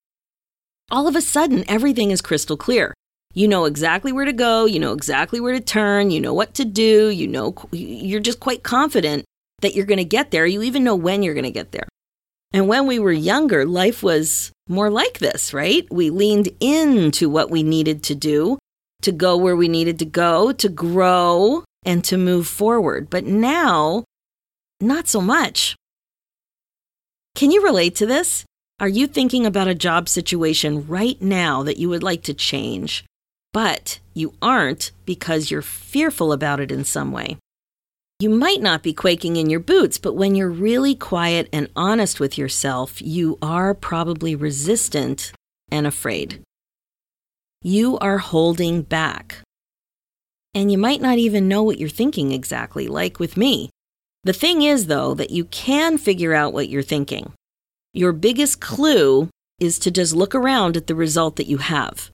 All 0.91 1.08
of 1.08 1.15
a 1.15 1.22
sudden, 1.22 1.63
everything 1.67 2.12
is 2.12 2.22
crystal 2.22 2.58
clear. 2.58 2.94
You 3.34 3.48
know 3.48 3.65
exactly 3.65 4.13
where 4.13 4.25
to 4.25 4.34
go, 4.34 4.65
you 4.65 4.79
know 4.79 4.94
exactly 4.94 5.39
where 5.39 5.53
to 5.53 5.60
turn, 5.60 6.10
you 6.10 6.22
know 6.22 6.34
what 6.34 6.53
to 6.53 6.63
do, 6.63 7.10
you 7.10 7.27
know 7.27 7.53
you're 7.72 8.22
just 8.22 8.39
quite 8.39 8.63
confident 8.63 9.25
that 9.62 9.75
you're 9.75 9.86
going 9.86 9.98
to 9.98 10.05
get 10.05 10.32
there. 10.32 10.46
You 10.46 10.62
even 10.63 10.84
know 10.84 10.96
when 10.96 11.22
you're 11.22 11.34
going 11.34 11.44
to 11.44 11.51
get 11.51 11.72
there. 11.72 11.88
And 12.53 12.70
when 12.70 12.88
we 12.88 13.00
were 13.00 13.12
younger, 13.12 13.65
life 13.65 14.01
was 14.01 14.51
more 14.70 14.89
like 14.89 15.20
this, 15.20 15.53
right? 15.53 15.86
We 15.91 16.10
leaned 16.10 16.50
into 16.62 17.29
what 17.29 17.50
we 17.50 17.63
needed 17.63 18.03
to 18.03 18.15
do 18.15 18.58
to 19.01 19.12
go 19.12 19.36
where 19.36 19.55
we 19.55 19.67
needed 19.67 20.00
to 20.00 20.05
go, 20.05 20.51
to 20.53 20.70
grow, 20.70 21.63
and 21.85 22.03
to 22.05 22.17
move 22.17 22.47
forward. 22.47 23.09
But 23.09 23.25
now, 23.25 24.03
not 24.81 25.07
so 25.07 25.21
much. 25.21 25.75
Can 27.35 27.51
you 27.51 27.63
relate 27.63 27.95
to 27.95 28.05
this? 28.05 28.45
Are 28.79 28.89
you 28.89 29.07
thinking 29.07 29.45
about 29.45 29.67
a 29.67 29.75
job 29.75 30.09
situation 30.09 30.87
right 30.87 31.21
now 31.21 31.63
that 31.63 31.77
you 31.77 31.87
would 31.89 32.03
like 32.03 32.23
to 32.23 32.33
change, 32.33 33.05
but 33.53 33.99
you 34.13 34.33
aren't 34.41 34.91
because 35.05 35.49
you're 35.49 35.61
fearful 35.61 36.33
about 36.33 36.59
it 36.59 36.71
in 36.71 36.83
some 36.83 37.11
way? 37.11 37.37
You 38.19 38.29
might 38.29 38.61
not 38.61 38.83
be 38.83 38.93
quaking 38.93 39.35
in 39.35 39.49
your 39.49 39.59
boots, 39.59 39.97
but 39.97 40.13
when 40.13 40.35
you're 40.35 40.49
really 40.49 40.95
quiet 40.95 41.49
and 41.51 41.69
honest 41.75 42.19
with 42.19 42.37
yourself, 42.37 43.01
you 43.01 43.37
are 43.41 43.73
probably 43.73 44.35
resistant 44.35 45.33
and 45.69 45.85
afraid. 45.85 46.41
You 47.61 47.97
are 47.99 48.19
holding 48.19 48.83
back. 48.83 49.39
And 50.55 50.71
you 50.71 50.77
might 50.77 51.01
not 51.01 51.17
even 51.17 51.50
know 51.50 51.62
what 51.62 51.77
you're 51.79 51.89
thinking 51.89 52.31
exactly, 52.31 52.88
like 52.88 53.19
with 53.19 53.35
me. 53.35 53.69
The 54.24 54.33
thing 54.33 54.63
is, 54.63 54.88
though, 54.88 55.13
that 55.13 55.29
you 55.29 55.45
can 55.45 55.97
figure 55.97 56.33
out 56.33 56.53
what 56.53 56.69
you're 56.69 56.81
thinking. 56.81 57.33
Your 57.93 58.13
biggest 58.13 58.62
clue 58.62 59.29
is 59.59 59.77
to 59.79 59.91
just 59.91 60.15
look 60.15 60.33
around 60.33 60.77
at 60.77 60.88
the 60.88 60.95
result 60.95 61.35
that 61.35 61.47
you 61.47 61.57
have. 61.57 62.09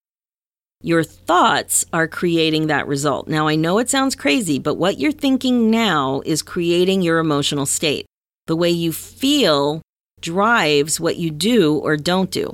Your 0.81 1.03
thoughts 1.03 1.85
are 1.93 2.07
creating 2.07 2.67
that 2.67 2.87
result. 2.87 3.27
Now, 3.27 3.47
I 3.47 3.55
know 3.55 3.77
it 3.77 3.89
sounds 3.89 4.15
crazy, 4.15 4.57
but 4.57 4.75
what 4.75 4.99
you're 4.99 5.11
thinking 5.11 5.69
now 5.69 6.21
is 6.25 6.41
creating 6.41 7.03
your 7.03 7.19
emotional 7.19 7.67
state. 7.67 8.07
The 8.47 8.55
way 8.55 8.71
you 8.71 8.91
feel 8.91 9.83
drives 10.19 10.99
what 10.99 11.17
you 11.17 11.29
do 11.29 11.77
or 11.77 11.95
don't 11.95 12.31
do. 12.31 12.51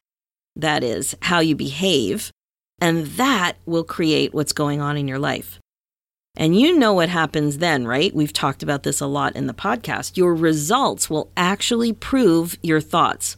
That 0.57 0.83
is, 0.83 1.15
how 1.21 1.39
you 1.39 1.55
behave. 1.55 2.29
And 2.81 3.07
that 3.17 3.53
will 3.65 3.85
create 3.85 4.33
what's 4.33 4.53
going 4.53 4.81
on 4.81 4.97
in 4.97 5.07
your 5.07 5.19
life. 5.19 5.59
And 6.39 6.57
you 6.57 6.77
know 6.77 6.93
what 6.93 7.09
happens 7.09 7.57
then, 7.57 7.87
right? 7.87 8.13
We've 8.13 8.31
talked 8.31 8.61
about 8.61 8.83
this 8.83 9.01
a 9.01 9.07
lot 9.07 9.35
in 9.35 9.47
the 9.47 9.55
podcast. 9.55 10.17
Your 10.17 10.35
results 10.35 11.09
will 11.09 11.31
actually 11.35 11.93
prove 11.93 12.55
your 12.61 12.79
thoughts 12.79 13.37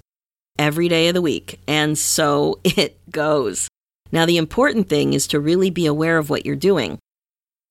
every 0.60 0.90
day 0.90 1.08
of 1.08 1.14
the 1.14 1.22
week. 1.22 1.62
And 1.66 1.98
so 1.98 2.60
it 2.64 3.00
goes. 3.10 3.70
Now, 4.12 4.26
the 4.26 4.38
important 4.38 4.90
thing 4.90 5.14
is 5.14 5.28
to 5.28 5.40
really 5.40 5.70
be 5.70 5.86
aware 5.86 6.18
of 6.18 6.30
what 6.30 6.46
you're 6.46 6.58
doing. 6.58 7.00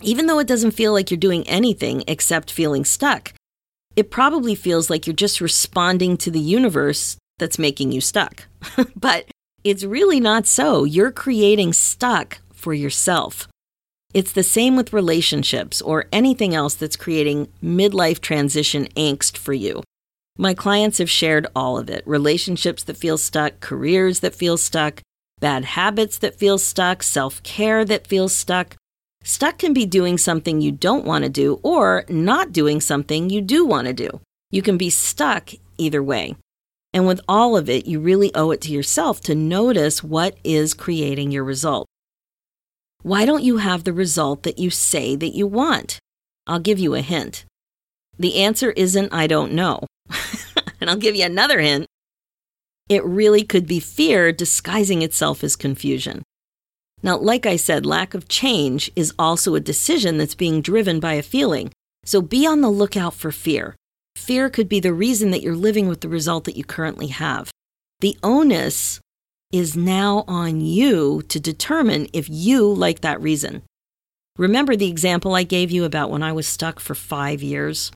Even 0.02 0.26
though 0.26 0.38
it 0.38 0.46
doesn't 0.46 0.70
feel 0.70 0.92
like 0.92 1.10
you're 1.10 1.18
doing 1.18 1.46
anything 1.46 2.04
except 2.06 2.50
feeling 2.50 2.84
stuck, 2.84 3.34
it 3.96 4.10
probably 4.10 4.54
feels 4.54 4.88
like 4.88 5.06
you're 5.06 5.14
just 5.14 5.40
responding 5.40 6.16
to 6.16 6.30
the 6.30 6.40
universe 6.40 7.18
that's 7.38 7.58
making 7.58 7.92
you 7.92 8.00
stuck. 8.00 8.46
but 8.96 9.26
it's 9.62 9.84
really 9.84 10.20
not 10.20 10.46
so. 10.46 10.84
You're 10.84 11.10
creating 11.10 11.74
stuck 11.74 12.38
for 12.52 12.72
yourself. 12.72 13.48
It's 14.14 14.32
the 14.32 14.42
same 14.42 14.74
with 14.74 14.94
relationships 14.94 15.82
or 15.82 16.06
anything 16.10 16.54
else 16.54 16.74
that's 16.74 16.96
creating 16.96 17.48
midlife 17.62 18.20
transition 18.20 18.86
angst 18.96 19.36
for 19.36 19.52
you. 19.52 19.82
My 20.38 20.54
clients 20.54 20.98
have 20.98 21.10
shared 21.10 21.46
all 21.54 21.76
of 21.76 21.90
it 21.90 22.06
relationships 22.06 22.84
that 22.84 22.96
feel 22.96 23.18
stuck, 23.18 23.60
careers 23.60 24.20
that 24.20 24.34
feel 24.34 24.56
stuck, 24.56 25.02
bad 25.40 25.64
habits 25.64 26.16
that 26.18 26.38
feel 26.38 26.56
stuck, 26.56 27.02
self 27.02 27.42
care 27.42 27.84
that 27.84 28.06
feels 28.06 28.34
stuck. 28.34 28.76
Stuck 29.24 29.58
can 29.58 29.72
be 29.74 29.84
doing 29.84 30.16
something 30.16 30.60
you 30.60 30.72
don't 30.72 31.04
want 31.04 31.24
to 31.24 31.28
do 31.28 31.60
or 31.62 32.04
not 32.08 32.52
doing 32.52 32.80
something 32.80 33.28
you 33.28 33.42
do 33.42 33.66
want 33.66 33.88
to 33.88 33.92
do. 33.92 34.20
You 34.50 34.62
can 34.62 34.78
be 34.78 34.90
stuck 34.90 35.50
either 35.76 36.02
way. 36.02 36.36
And 36.94 37.06
with 37.06 37.20
all 37.28 37.56
of 37.56 37.68
it, 37.68 37.86
you 37.86 38.00
really 38.00 38.34
owe 38.34 38.52
it 38.52 38.62
to 38.62 38.72
yourself 38.72 39.20
to 39.22 39.34
notice 39.34 40.02
what 40.02 40.38
is 40.44 40.72
creating 40.72 41.30
your 41.30 41.44
result. 41.44 41.87
Why 43.02 43.24
don't 43.24 43.44
you 43.44 43.58
have 43.58 43.84
the 43.84 43.92
result 43.92 44.42
that 44.42 44.58
you 44.58 44.70
say 44.70 45.16
that 45.16 45.34
you 45.34 45.46
want? 45.46 45.98
I'll 46.46 46.58
give 46.58 46.78
you 46.78 46.94
a 46.94 47.00
hint. 47.00 47.44
The 48.18 48.42
answer 48.42 48.72
isn't 48.72 49.12
I 49.12 49.26
don't 49.26 49.52
know. 49.52 49.86
and 50.80 50.90
I'll 50.90 50.96
give 50.96 51.14
you 51.14 51.24
another 51.24 51.60
hint. 51.60 51.86
It 52.88 53.04
really 53.04 53.44
could 53.44 53.66
be 53.66 53.80
fear 53.80 54.32
disguising 54.32 55.02
itself 55.02 55.44
as 55.44 55.56
confusion. 55.56 56.22
Now, 57.02 57.16
like 57.18 57.46
I 57.46 57.56
said, 57.56 57.86
lack 57.86 58.14
of 58.14 58.28
change 58.28 58.90
is 58.96 59.14
also 59.18 59.54
a 59.54 59.60
decision 59.60 60.18
that's 60.18 60.34
being 60.34 60.62
driven 60.62 60.98
by 60.98 61.14
a 61.14 61.22
feeling. 61.22 61.70
So 62.04 62.20
be 62.20 62.46
on 62.46 62.60
the 62.60 62.70
lookout 62.70 63.14
for 63.14 63.30
fear. 63.30 63.76
Fear 64.16 64.50
could 64.50 64.68
be 64.68 64.80
the 64.80 64.92
reason 64.92 65.30
that 65.30 65.42
you're 65.42 65.54
living 65.54 65.86
with 65.86 66.00
the 66.00 66.08
result 66.08 66.44
that 66.44 66.56
you 66.56 66.64
currently 66.64 67.08
have. 67.08 67.50
The 68.00 68.16
onus 68.22 69.00
is 69.52 69.76
now 69.76 70.24
on 70.28 70.60
you 70.60 71.22
to 71.28 71.40
determine 71.40 72.06
if 72.12 72.28
you 72.28 72.72
like 72.72 73.00
that 73.00 73.20
reason. 73.20 73.62
Remember 74.36 74.76
the 74.76 74.88
example 74.88 75.34
I 75.34 75.42
gave 75.42 75.70
you 75.70 75.84
about 75.84 76.10
when 76.10 76.22
I 76.22 76.32
was 76.32 76.46
stuck 76.46 76.78
for 76.78 76.94
five 76.94 77.42
years? 77.42 77.90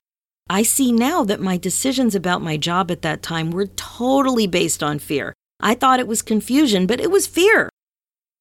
I 0.48 0.62
see 0.62 0.90
now 0.90 1.24
that 1.24 1.40
my 1.40 1.56
decisions 1.56 2.14
about 2.14 2.42
my 2.42 2.56
job 2.56 2.90
at 2.90 3.02
that 3.02 3.22
time 3.22 3.50
were 3.50 3.66
totally 3.66 4.46
based 4.46 4.82
on 4.82 4.98
fear. 4.98 5.34
I 5.60 5.74
thought 5.74 6.00
it 6.00 6.08
was 6.08 6.22
confusion, 6.22 6.86
but 6.86 7.00
it 7.00 7.10
was 7.10 7.26
fear. 7.26 7.68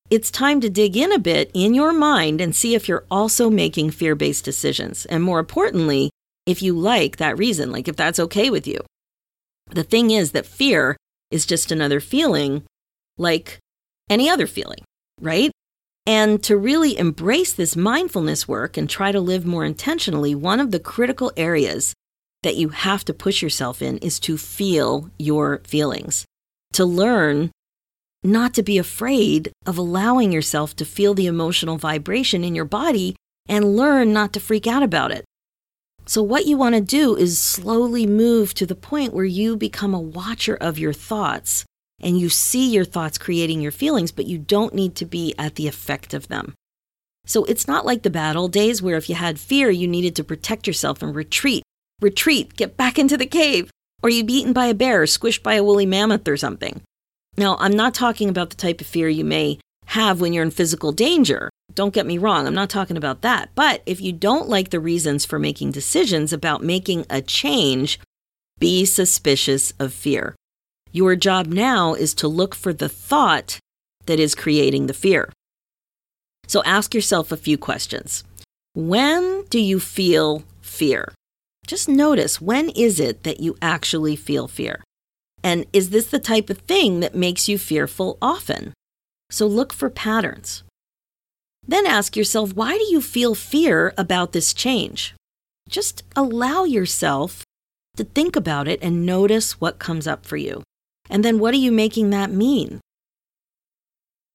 It's 0.10 0.32
time 0.32 0.60
to 0.62 0.70
dig 0.70 0.98
in 0.98 1.12
a 1.12 1.20
bit 1.20 1.52
in 1.54 1.74
your 1.74 1.94
mind 1.94 2.42
and 2.42 2.56
see 2.56 2.76
if 2.76 2.88
you're 2.88 3.06
also 3.12 3.50
making 3.50 3.92
fear 3.92 4.16
based 4.16 4.44
decisions. 4.44 5.06
And 5.06 5.24
more 5.24 5.40
importantly, 5.40 6.10
if 6.46 6.62
you 6.62 6.78
like 6.78 7.18
that 7.18 7.38
reason, 7.38 7.72
like 7.72 7.88
if 7.88 7.96
that's 7.96 8.20
okay 8.20 8.50
with 8.50 8.68
you. 8.68 8.80
The 9.70 9.84
thing 9.84 10.12
is 10.12 10.32
that 10.32 10.46
fear 10.46 10.98
is 11.30 11.46
just 11.46 11.72
another 11.72 12.00
feeling 12.00 12.64
like 13.22 13.60
any 14.10 14.30
other 14.30 14.48
feeling, 14.48 14.84
right? 15.22 15.52
And 16.06 16.44
to 16.44 16.58
really 16.58 16.98
embrace 16.98 17.54
this 17.54 17.76
mindfulness 17.76 18.48
work 18.48 18.76
and 18.76 18.90
try 18.90 19.12
to 19.12 19.20
live 19.20 19.46
more 19.46 19.64
intentionally, 19.64 20.34
one 20.34 20.60
of 20.60 20.72
the 20.72 20.80
critical 20.80 21.32
areas 21.38 21.94
that 22.44 22.56
you 22.56 22.70
have 22.70 23.06
to 23.06 23.14
push 23.14 23.42
yourself 23.42 23.82
in 23.82 24.00
is 24.00 24.20
to 24.22 24.38
feel 24.38 25.10
your 25.20 25.62
feelings, 25.66 26.26
to 26.74 26.84
learn 26.84 27.52
not 28.24 28.54
to 28.56 28.64
be 28.64 28.78
afraid 28.78 29.52
of 29.66 29.78
allowing 29.78 30.32
yourself 30.32 30.76
to 30.76 30.86
feel 30.86 31.14
the 31.14 31.28
emotional 31.28 31.78
vibration 31.78 32.44
in 32.44 32.56
your 32.56 32.66
body 32.66 33.16
and 33.48 33.76
learn 33.76 34.14
not 34.14 34.34
to 34.34 34.40
freak 34.40 34.68
out 34.68 34.84
about 34.84 35.12
it. 35.12 35.24
So, 36.06 36.24
what 36.24 36.46
you 36.46 36.58
want 36.58 36.76
to 36.76 36.82
do 36.82 37.16
is 37.16 37.38
slowly 37.38 38.08
move 38.08 38.54
to 38.56 38.66
the 38.66 38.76
point 38.76 39.14
where 39.14 39.26
you 39.26 39.56
become 39.56 39.94
a 39.94 40.00
watcher 40.00 40.56
of 40.56 40.80
your 40.80 40.94
thoughts 40.94 41.64
and 42.02 42.20
you 42.20 42.30
see 42.30 42.70
your 42.70 42.86
thoughts 42.86 43.18
creating 43.18 43.62
your 43.62 43.72
feelings, 43.72 44.12
but 44.12 44.26
you 44.26 44.38
don't 44.38 44.74
need 44.74 44.96
to 44.96 45.06
be 45.06 45.34
at 45.38 45.56
the 45.56 45.68
effect 45.68 46.14
of 46.14 46.28
them. 46.28 46.56
So, 47.26 47.46
it's 47.46 47.68
not 47.68 47.86
like 47.86 48.02
the 48.02 48.10
bad 48.10 48.36
old 48.36 48.52
days 48.52 48.82
where 48.82 48.98
if 48.98 49.08
you 49.08 49.16
had 49.16 49.40
fear, 49.40 49.70
you 49.70 49.88
needed 49.88 50.16
to 50.16 50.24
protect 50.24 50.68
yourself 50.68 51.02
and 51.02 51.16
retreat 51.16 51.64
retreat, 52.02 52.56
get 52.56 52.76
back 52.76 53.00
into 53.00 53.16
the 53.16 53.26
cave, 53.26 53.70
or 54.04 54.10
you'd 54.10 54.28
be 54.28 54.34
eaten 54.34 54.54
by 54.54 54.66
a 54.66 54.74
bear, 54.74 55.04
or 55.04 55.06
squished 55.06 55.44
by 55.44 55.54
a 55.54 55.64
woolly 55.64 55.86
mammoth 55.86 56.28
or 56.28 56.36
something. 56.36 56.82
Now, 57.38 57.56
I'm 57.60 57.74
not 57.74 57.94
talking 57.94 58.28
about 58.28 58.50
the 58.50 58.56
type 58.58 58.82
of 58.82 58.88
fear 58.88 59.08
you 59.08 59.24
may 59.24 59.60
have 59.86 60.20
when 60.20 60.34
you're 60.34 60.44
in 60.44 60.52
physical 60.52 60.92
danger. 60.92 61.50
Don't 61.74 61.94
get 61.94 62.06
me 62.06 62.18
wrong, 62.18 62.48
I'm 62.48 62.56
not 62.56 62.70
talking 62.70 62.98
about 62.98 63.22
that. 63.22 63.52
But 63.56 63.84
if 63.86 64.02
you 64.02 64.12
don't 64.12 64.50
like 64.50 64.72
the 64.72 64.80
reasons 64.80 65.24
for 65.24 65.40
making 65.40 65.72
decisions 65.72 66.34
about 66.34 66.64
making 66.64 67.06
a 67.10 67.22
change, 67.22 68.00
be 68.60 68.84
suspicious 68.84 69.72
of 69.80 69.94
fear. 69.94 70.36
Your 70.92 71.16
job 71.16 71.48
now 71.48 71.94
is 71.94 72.14
to 72.16 72.28
look 72.28 72.54
for 72.54 72.74
the 72.74 72.90
thought 72.90 73.60
that 74.08 74.20
is 74.20 74.36
creating 74.36 74.88
the 74.88 74.94
fear. 74.94 75.32
So 76.48 76.62
ask 76.64 76.94
yourself 76.94 77.32
a 77.32 77.38
few 77.38 77.58
questions. 77.58 78.24
When 78.74 79.46
do 79.50 79.60
you 79.60 79.80
feel 79.80 80.44
fear? 80.62 81.14
Just 81.66 81.88
notice 81.88 82.42
when 82.42 82.70
is 82.70 83.00
it 83.00 83.24
that 83.24 83.40
you 83.40 83.58
actually 83.62 84.16
feel 84.16 84.48
fear? 84.48 84.84
And 85.44 85.66
is 85.72 85.92
this 85.92 86.08
the 86.08 86.20
type 86.20 86.50
of 86.50 86.58
thing 86.60 87.00
that 87.00 87.16
makes 87.16 87.48
you 87.48 87.58
fearful 87.58 88.18
often? 88.22 88.74
So 89.30 89.48
look 89.48 89.72
for 89.72 89.90
patterns. 89.90 90.64
Then 91.66 91.86
ask 91.86 92.18
yourself, 92.18 92.54
why 92.54 92.78
do 92.78 92.84
you 92.84 93.02
feel 93.02 93.34
fear 93.34 93.94
about 93.98 94.34
this 94.34 94.54
change? 94.54 95.16
Just 95.70 96.04
allow 96.16 96.66
yourself 96.66 97.44
to 97.96 98.04
think 98.04 98.36
about 98.36 98.68
it 98.68 98.82
and 98.82 99.06
notice 99.06 99.62
what 99.62 99.80
comes 99.80 100.06
up 100.06 100.26
for 100.26 100.38
you. 100.38 100.64
And 101.12 101.24
then 101.26 101.38
what 101.40 101.54
are 101.54 101.58
you 101.58 101.72
making 101.72 102.10
that 102.10 102.32
mean? 102.32 102.80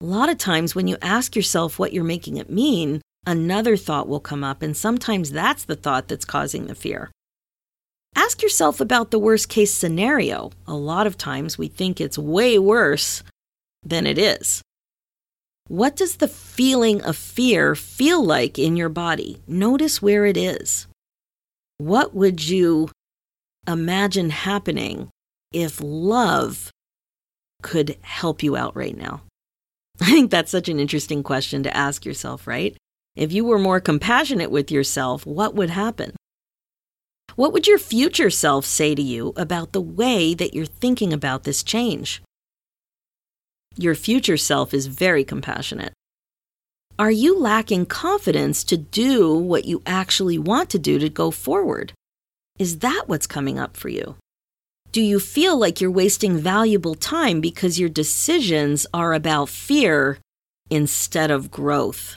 A 0.02 0.04
lot 0.04 0.28
of 0.28 0.37
times, 0.37 0.75
when 0.75 0.87
you 0.87 0.99
ask 1.00 1.35
yourself 1.35 1.78
what 1.78 1.95
you're 1.95 2.04
making 2.04 2.37
it 2.37 2.50
mean, 2.50 3.00
another 3.26 3.78
thought 3.78 4.06
will 4.06 4.21
come 4.21 4.45
up, 4.45 4.61
and 4.61 4.76
sometimes 4.76 5.30
that's 5.30 5.64
the 5.64 5.75
thought 5.75 6.06
that's 6.06 6.26
causing 6.26 6.66
the 6.66 6.75
fear. 6.75 7.11
Ask 8.14 8.42
yourself 8.42 8.78
about 8.78 9.11
the 9.11 9.18
worst 9.18 9.49
case 9.49 9.73
scenario. 9.73 10.50
A 10.66 10.75
lot 10.75 11.06
of 11.06 11.16
times 11.16 11.56
we 11.56 11.68
think 11.68 11.99
it's 11.99 12.18
way 12.18 12.59
worse 12.59 13.23
than 13.83 14.06
it 14.06 14.18
is. 14.18 14.61
What 15.68 15.97
does 15.97 16.16
the 16.16 16.28
feeling 16.28 17.02
of 17.02 17.16
fear 17.16 17.75
feel 17.75 18.23
like 18.23 18.59
in 18.59 18.76
your 18.76 18.90
body? 18.90 19.40
Notice 19.47 20.02
where 20.02 20.26
it 20.26 20.37
is. 20.37 20.87
What 21.78 22.14
would 22.14 22.47
you 22.47 22.90
imagine 23.66 24.30
happening 24.30 25.09
if 25.56 25.80
love 25.82 26.70
could 27.62 27.96
help 28.02 28.42
you 28.42 28.56
out 28.56 28.76
right 28.76 28.96
now? 28.96 29.22
I 30.00 30.10
think 30.10 30.30
that's 30.30 30.50
such 30.50 30.68
an 30.68 30.78
interesting 30.78 31.22
question 31.22 31.62
to 31.62 31.75
ask 31.75 32.04
yourself, 32.04 32.46
right? 32.46 32.76
If 33.16 33.32
you 33.32 33.46
were 33.46 33.58
more 33.58 33.80
compassionate 33.80 34.50
with 34.50 34.70
yourself, 34.70 35.25
what 35.25 35.54
would 35.54 35.70
happen? 35.70 36.14
What 37.36 37.54
would 37.54 37.66
your 37.66 37.78
future 37.78 38.28
self 38.28 38.66
say 38.66 38.94
to 38.94 39.00
you 39.00 39.32
about 39.36 39.72
the 39.72 39.80
way 39.80 40.34
that 40.34 40.52
you're 40.52 40.66
thinking 40.66 41.14
about 41.14 41.44
this 41.44 41.62
change? 41.62 42.22
Your 43.78 43.94
future 43.94 44.36
self 44.36 44.75
is 44.75 44.86
very 44.86 45.25
compassionate. 45.25 45.94
Are 46.98 47.10
you 47.10 47.38
lacking 47.38 47.86
confidence 47.86 48.62
to 48.64 48.76
do 48.76 49.34
what 49.34 49.64
you 49.64 49.82
actually 49.86 50.38
want 50.38 50.68
to 50.70 50.78
do 50.78 50.98
to 50.98 51.08
go 51.08 51.30
forward? 51.30 51.94
Is 52.58 52.78
that 52.80 53.04
what's 53.06 53.26
coming 53.26 53.58
up 53.58 53.76
for 53.76 53.88
you? 53.88 54.16
Do 54.96 55.02
you 55.02 55.20
feel 55.20 55.58
like 55.58 55.78
you're 55.78 55.90
wasting 55.90 56.38
valuable 56.38 56.94
time 56.94 57.42
because 57.42 57.78
your 57.78 57.90
decisions 57.90 58.86
are 58.94 59.12
about 59.12 59.50
fear 59.50 60.16
instead 60.70 61.30
of 61.30 61.50
growth? 61.50 62.16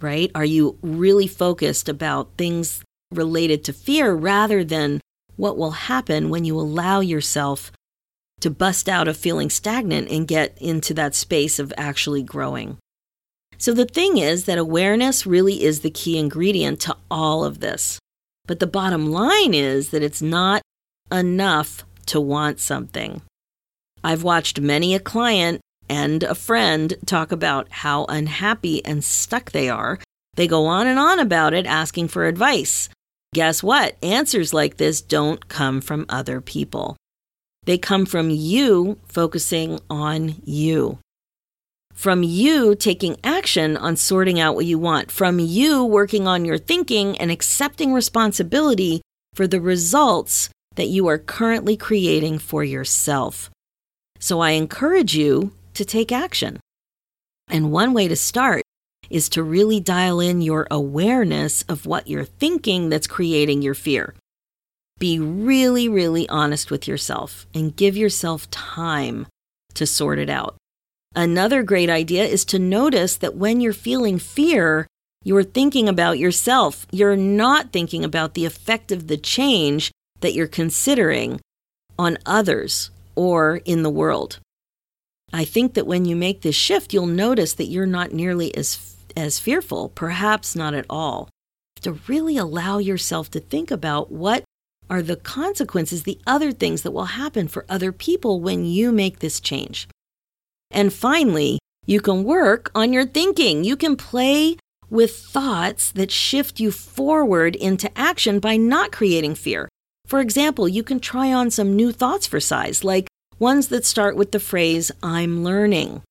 Right? 0.00 0.30
Are 0.32 0.44
you 0.44 0.78
really 0.80 1.26
focused 1.26 1.88
about 1.88 2.36
things 2.38 2.84
related 3.10 3.64
to 3.64 3.72
fear 3.72 4.12
rather 4.12 4.62
than 4.62 5.00
what 5.34 5.58
will 5.58 5.72
happen 5.72 6.30
when 6.30 6.44
you 6.44 6.56
allow 6.56 7.00
yourself 7.00 7.72
to 8.42 8.48
bust 8.48 8.88
out 8.88 9.08
of 9.08 9.16
feeling 9.16 9.50
stagnant 9.50 10.08
and 10.08 10.28
get 10.28 10.56
into 10.58 10.94
that 10.94 11.16
space 11.16 11.58
of 11.58 11.74
actually 11.76 12.22
growing? 12.22 12.78
So, 13.58 13.72
the 13.74 13.86
thing 13.86 14.18
is 14.18 14.44
that 14.44 14.56
awareness 14.56 15.26
really 15.26 15.64
is 15.64 15.80
the 15.80 15.90
key 15.90 16.16
ingredient 16.16 16.78
to 16.82 16.96
all 17.10 17.44
of 17.44 17.58
this. 17.58 17.98
But 18.46 18.60
the 18.60 18.68
bottom 18.68 19.10
line 19.10 19.52
is 19.52 19.90
that 19.90 20.04
it's 20.04 20.22
not 20.22 20.62
enough 21.10 21.84
to 22.06 22.20
want 22.20 22.60
something. 22.60 23.22
I've 24.04 24.22
watched 24.22 24.60
many 24.60 24.94
a 24.94 25.00
client 25.00 25.60
and 25.88 26.22
a 26.22 26.34
friend 26.34 26.94
talk 27.06 27.32
about 27.32 27.68
how 27.70 28.04
unhappy 28.08 28.84
and 28.84 29.04
stuck 29.04 29.52
they 29.52 29.68
are. 29.68 29.98
They 30.34 30.46
go 30.46 30.66
on 30.66 30.86
and 30.86 30.98
on 30.98 31.18
about 31.18 31.52
it, 31.52 31.66
asking 31.66 32.08
for 32.08 32.24
advice. 32.24 32.88
Guess 33.34 33.62
what? 33.62 33.96
Answers 34.02 34.52
like 34.52 34.76
this 34.76 35.00
don't 35.00 35.48
come 35.48 35.80
from 35.80 36.06
other 36.08 36.40
people. 36.40 36.96
They 37.64 37.78
come 37.78 38.06
from 38.06 38.30
you 38.30 38.98
focusing 39.06 39.78
on 39.88 40.36
you. 40.44 40.98
From 41.94 42.22
you 42.22 42.74
taking 42.74 43.16
action 43.22 43.76
on 43.76 43.96
sorting 43.96 44.40
out 44.40 44.54
what 44.54 44.66
you 44.66 44.78
want. 44.78 45.10
From 45.10 45.38
you 45.38 45.84
working 45.84 46.26
on 46.26 46.44
your 46.44 46.58
thinking 46.58 47.16
and 47.18 47.30
accepting 47.30 47.92
responsibility 47.92 49.02
for 49.34 49.46
the 49.46 49.60
results 49.60 50.50
that 50.74 50.88
you 50.88 51.06
are 51.08 51.18
currently 51.18 51.76
creating 51.76 52.38
for 52.38 52.64
yourself. 52.64 53.50
So 54.18 54.40
I 54.40 54.50
encourage 54.50 55.16
you 55.16 55.52
to 55.74 55.84
take 55.84 56.12
action. 56.12 56.60
And 57.48 57.72
one 57.72 57.92
way 57.92 58.08
to 58.08 58.16
start 58.16 58.62
is 59.10 59.28
to 59.30 59.42
really 59.42 59.80
dial 59.80 60.20
in 60.20 60.40
your 60.40 60.66
awareness 60.70 61.62
of 61.64 61.86
what 61.86 62.08
you're 62.08 62.24
thinking 62.24 62.88
that's 62.88 63.06
creating 63.06 63.62
your 63.62 63.74
fear. 63.74 64.14
Be 64.98 65.18
really, 65.18 65.88
really 65.88 66.28
honest 66.28 66.70
with 66.70 66.86
yourself 66.86 67.46
and 67.54 67.76
give 67.76 67.96
yourself 67.96 68.50
time 68.50 69.26
to 69.74 69.86
sort 69.86 70.18
it 70.18 70.30
out. 70.30 70.56
Another 71.14 71.62
great 71.62 71.90
idea 71.90 72.24
is 72.24 72.44
to 72.46 72.58
notice 72.58 73.16
that 73.16 73.34
when 73.34 73.60
you're 73.60 73.72
feeling 73.72 74.18
fear, 74.18 74.86
you're 75.24 75.44
thinking 75.44 75.88
about 75.88 76.18
yourself. 76.18 76.86
You're 76.90 77.16
not 77.16 77.72
thinking 77.72 78.04
about 78.04 78.34
the 78.34 78.46
effect 78.46 78.90
of 78.90 79.08
the 79.08 79.18
change 79.18 79.90
that 80.22 80.34
you're 80.34 80.46
considering 80.46 81.40
on 81.98 82.18
others 82.26 82.90
or 83.14 83.60
in 83.64 83.82
the 83.82 83.90
world. 83.90 84.38
I 85.32 85.44
think 85.44 85.74
that 85.74 85.86
when 85.86 86.04
you 86.04 86.16
make 86.16 86.42
this 86.42 86.56
shift, 86.56 86.92
you'll 86.92 87.06
notice 87.06 87.54
that 87.54 87.66
you're 87.66 87.86
not 87.86 88.12
nearly 88.12 88.54
as 88.56 88.96
as 89.16 89.38
fearful, 89.38 89.90
perhaps 89.90 90.56
not 90.56 90.74
at 90.74 90.86
all. 90.88 91.28
To 91.82 91.98
really 92.06 92.36
allow 92.36 92.78
yourself 92.78 93.30
to 93.32 93.40
think 93.40 93.70
about 93.70 94.10
what 94.10 94.44
are 94.88 95.02
the 95.02 95.16
consequences, 95.16 96.02
the 96.02 96.20
other 96.26 96.52
things 96.52 96.82
that 96.82 96.92
will 96.92 97.06
happen 97.06 97.48
for 97.48 97.64
other 97.68 97.92
people 97.92 98.40
when 98.40 98.64
you 98.64 98.92
make 98.92 99.18
this 99.18 99.40
change. 99.40 99.88
And 100.70 100.92
finally, 100.92 101.58
you 101.86 102.00
can 102.00 102.24
work 102.24 102.70
on 102.74 102.92
your 102.92 103.04
thinking. 103.04 103.64
You 103.64 103.76
can 103.76 103.96
play 103.96 104.56
with 104.88 105.16
thoughts 105.16 105.90
that 105.92 106.10
shift 106.10 106.60
you 106.60 106.70
forward 106.70 107.56
into 107.56 107.90
action 107.98 108.38
by 108.38 108.56
not 108.56 108.92
creating 108.92 109.34
fear. 109.34 109.68
For 110.12 110.20
example, 110.20 110.68
you 110.68 110.82
can 110.82 111.00
try 111.00 111.32
on 111.32 111.50
some 111.50 111.74
new 111.74 111.90
thoughts 111.90 112.26
for 112.26 112.38
size, 112.38 112.84
like 112.84 113.08
ones 113.38 113.68
that 113.68 113.86
start 113.86 114.14
with 114.14 114.30
the 114.32 114.38
phrase, 114.38 114.92
I'm 115.02 115.42
learning. 115.42 116.02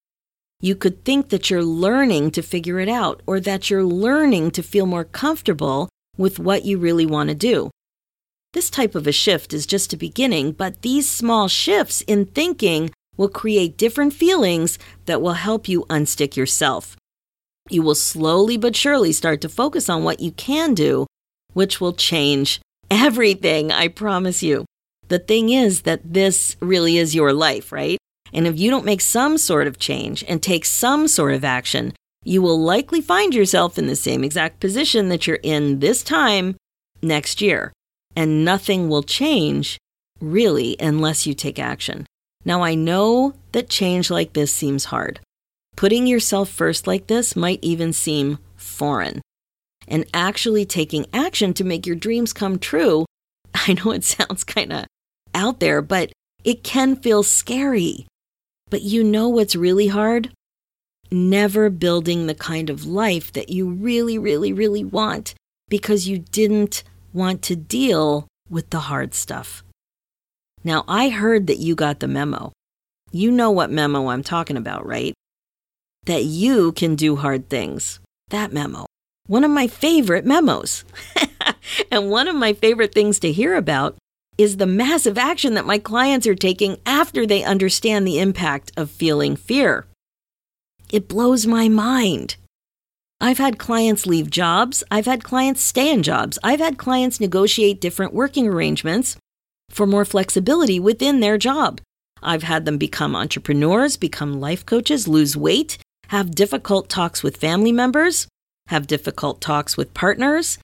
You 0.59 0.75
could 0.75 1.05
think 1.05 1.29
that 1.29 1.51
you're 1.51 1.63
learning 1.63 2.31
to 2.31 2.41
figure 2.41 2.79
it 2.79 2.89
out 2.89 3.21
or 3.27 3.39
that 3.41 3.69
you're 3.69 3.85
learning 3.85 4.49
to 4.57 4.63
feel 4.63 4.87
more 4.87 5.03
comfortable 5.03 5.87
with 6.17 6.39
what 6.39 6.65
you 6.65 6.79
really 6.79 7.05
want 7.05 7.29
to 7.29 7.35
do. 7.35 7.69
This 8.53 8.71
type 8.71 8.95
of 8.95 9.05
a 9.05 9.11
shift 9.11 9.53
is 9.53 9.67
just 9.67 9.93
a 9.93 9.97
beginning, 9.97 10.53
but 10.53 10.81
these 10.81 11.07
small 11.07 11.47
shifts 11.47 12.01
in 12.07 12.25
thinking 12.25 12.89
will 13.17 13.29
create 13.29 13.77
different 13.77 14.13
feelings 14.13 14.79
that 15.05 15.21
will 15.21 15.33
help 15.33 15.67
you 15.67 15.85
unstick 15.91 16.35
yourself. 16.35 16.97
You 17.69 17.83
will 17.83 17.93
slowly 17.93 18.57
but 18.57 18.75
surely 18.75 19.11
start 19.11 19.41
to 19.41 19.47
focus 19.47 19.89
on 19.89 20.03
what 20.03 20.21
you 20.21 20.31
can 20.31 20.73
do, 20.73 21.05
which 21.53 21.79
will 21.79 21.93
change 21.93 22.61
everything, 22.91 23.71
I 23.71 23.87
promise 23.87 24.43
you. 24.43 24.65
The 25.07 25.17
thing 25.17 25.49
is 25.49 25.81
that 25.83 26.13
this 26.13 26.55
really 26.59 26.97
is 26.97 27.15
your 27.15 27.33
life, 27.33 27.71
right? 27.71 27.97
And 28.33 28.45
if 28.45 28.59
you 28.59 28.69
don't 28.69 28.85
make 28.85 29.01
some 29.01 29.37
sort 29.37 29.67
of 29.67 29.79
change 29.79 30.23
and 30.27 30.43
take 30.43 30.65
some 30.65 31.07
sort 31.07 31.33
of 31.33 31.43
action, 31.43 31.93
you 32.23 32.41
will 32.41 32.59
likely 32.59 33.01
find 33.01 33.33
yourself 33.33 33.77
in 33.77 33.87
the 33.87 33.95
same 33.95 34.23
exact 34.23 34.59
position 34.59 35.09
that 35.09 35.25
you're 35.25 35.39
in 35.41 35.79
this 35.79 36.03
time 36.03 36.55
next 37.01 37.41
year. 37.41 37.73
And 38.15 38.45
nothing 38.45 38.89
will 38.89 39.03
change, 39.03 39.77
really, 40.19 40.75
unless 40.79 41.25
you 41.25 41.33
take 41.33 41.59
action. 41.59 42.05
Now, 42.43 42.61
I 42.61 42.75
know 42.75 43.33
that 43.53 43.69
change 43.69 44.11
like 44.11 44.33
this 44.33 44.53
seems 44.53 44.85
hard. 44.85 45.19
Putting 45.75 46.07
yourself 46.07 46.49
first 46.49 46.87
like 46.87 47.07
this 47.07 47.35
might 47.35 47.59
even 47.61 47.93
seem 47.93 48.37
foreign. 48.55 49.21
And 49.87 50.05
actually 50.13 50.65
taking 50.65 51.05
action 51.13 51.53
to 51.55 51.63
make 51.63 51.85
your 51.85 51.95
dreams 51.95 52.33
come 52.33 52.59
true, 52.59 53.05
I 53.53 53.73
know 53.73 53.91
it 53.91 54.03
sounds 54.03 54.43
kind 54.43 54.71
of 54.71 54.85
out 55.33 55.59
there, 55.59 55.81
but 55.81 56.11
it 56.43 56.63
can 56.63 56.95
feel 56.95 57.23
scary. 57.23 58.07
But 58.69 58.81
you 58.81 59.03
know 59.03 59.29
what's 59.29 59.55
really 59.55 59.87
hard? 59.87 60.31
Never 61.11 61.69
building 61.69 62.27
the 62.27 62.35
kind 62.35 62.69
of 62.69 62.85
life 62.85 63.33
that 63.33 63.49
you 63.49 63.69
really, 63.69 64.17
really, 64.17 64.53
really 64.53 64.83
want 64.83 65.35
because 65.67 66.07
you 66.07 66.19
didn't 66.19 66.83
want 67.13 67.41
to 67.43 67.55
deal 67.55 68.27
with 68.49 68.69
the 68.69 68.79
hard 68.81 69.13
stuff. 69.13 69.63
Now, 70.63 70.83
I 70.87 71.09
heard 71.09 71.47
that 71.47 71.57
you 71.57 71.75
got 71.75 71.99
the 71.99 72.07
memo. 72.07 72.51
You 73.11 73.31
know 73.31 73.51
what 73.51 73.71
memo 73.71 74.07
I'm 74.07 74.23
talking 74.23 74.57
about, 74.57 74.85
right? 74.85 75.13
That 76.05 76.23
you 76.23 76.71
can 76.71 76.95
do 76.95 77.15
hard 77.15 77.49
things. 77.49 77.99
That 78.29 78.53
memo. 78.53 78.85
One 79.31 79.45
of 79.45 79.51
my 79.51 79.67
favorite 79.67 80.25
memos. 80.25 80.83
and 81.89 82.11
one 82.11 82.27
of 82.27 82.35
my 82.35 82.51
favorite 82.51 82.93
things 82.93 83.17
to 83.19 83.31
hear 83.31 83.55
about 83.55 83.95
is 84.37 84.57
the 84.57 84.65
massive 84.65 85.17
action 85.17 85.53
that 85.53 85.65
my 85.65 85.79
clients 85.79 86.27
are 86.27 86.35
taking 86.35 86.81
after 86.85 87.25
they 87.25 87.41
understand 87.41 88.05
the 88.05 88.19
impact 88.19 88.73
of 88.75 88.91
feeling 88.91 89.37
fear. 89.37 89.85
It 90.91 91.07
blows 91.07 91.47
my 91.47 91.69
mind. 91.69 92.35
I've 93.21 93.37
had 93.37 93.57
clients 93.57 94.05
leave 94.05 94.29
jobs. 94.29 94.83
I've 94.91 95.05
had 95.05 95.23
clients 95.23 95.61
stay 95.61 95.93
in 95.93 96.03
jobs. 96.03 96.37
I've 96.43 96.59
had 96.59 96.77
clients 96.77 97.21
negotiate 97.21 97.79
different 97.79 98.13
working 98.13 98.49
arrangements 98.49 99.15
for 99.69 99.87
more 99.87 100.03
flexibility 100.03 100.77
within 100.77 101.21
their 101.21 101.37
job. 101.37 101.79
I've 102.21 102.43
had 102.43 102.65
them 102.65 102.77
become 102.77 103.15
entrepreneurs, 103.15 103.95
become 103.95 104.41
life 104.41 104.65
coaches, 104.65 105.07
lose 105.07 105.37
weight, 105.37 105.77
have 106.09 106.35
difficult 106.35 106.89
talks 106.89 107.23
with 107.23 107.37
family 107.37 107.71
members, 107.71 108.27
have 108.71 108.87
difficult 108.87 109.41
talks 109.41 109.77
with 109.77 109.93
partners, 109.93 110.57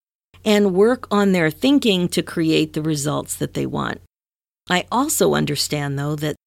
and 0.43 0.74
work 0.74 1.08
on 1.12 1.34
their 1.34 1.52
thinking 1.52 2.08
to 2.08 2.24
create 2.24 2.72
the 2.72 2.82
results 2.82 3.36
that 3.36 3.54
they 3.54 3.65
want. 3.65 4.00
I 4.70 4.86
also 4.91 5.36
understand, 5.36 6.00
though, 6.00 6.15
that 6.15 6.38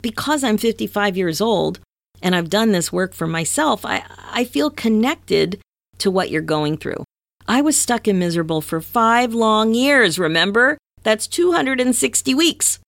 because 0.00 0.44
I'm 0.44 0.56
55 0.56 1.16
years 1.16 1.40
old 1.40 1.80
and 2.22 2.36
I've 2.36 2.48
done 2.48 2.70
this 2.70 2.92
work 2.92 3.14
for 3.14 3.26
myself, 3.26 3.84
I, 3.84 4.04
I 4.30 4.44
feel 4.44 4.70
connected 4.70 5.60
to 5.98 6.10
what 6.10 6.30
you're 6.30 6.40
going 6.40 6.76
through. 6.76 7.04
I 7.48 7.62
was 7.62 7.76
stuck 7.76 8.06
and 8.06 8.18
miserable 8.18 8.60
for 8.60 8.80
five 8.80 9.34
long 9.34 9.74
years, 9.74 10.20
remember? 10.20 10.78
That's 11.02 11.26
260 11.26 12.34
weeks. 12.34 12.78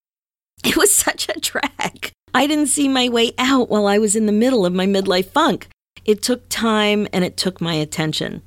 It 0.64 0.76
was 0.76 0.94
such 0.94 1.28
a 1.28 1.40
drag. 1.40 2.12
I 2.32 2.46
didn't 2.46 2.68
see 2.68 2.88
my 2.88 3.08
way 3.08 3.32
out 3.38 3.68
while 3.68 3.86
I 3.86 3.98
was 3.98 4.16
in 4.16 4.26
the 4.26 4.32
middle 4.32 4.64
of 4.64 4.72
my 4.72 4.86
midlife 4.86 5.26
funk. 5.26 5.68
It 6.04 6.22
took 6.22 6.48
time 6.48 7.06
and 7.12 7.24
it 7.24 7.36
took 7.36 7.60
my 7.60 7.74
attention. 7.74 8.42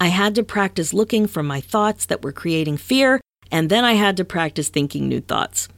I 0.00 0.08
had 0.08 0.34
to 0.34 0.42
practice 0.42 0.92
looking 0.92 1.26
for 1.26 1.42
my 1.42 1.60
thoughts 1.60 2.06
that 2.06 2.22
were 2.22 2.32
creating 2.32 2.76
fear, 2.76 3.20
and 3.50 3.68
then 3.68 3.84
I 3.84 3.92
had 3.92 4.16
to 4.16 4.24
practice 4.24 4.68
thinking 4.68 5.08
new 5.08 5.20
thoughts. 5.20 5.68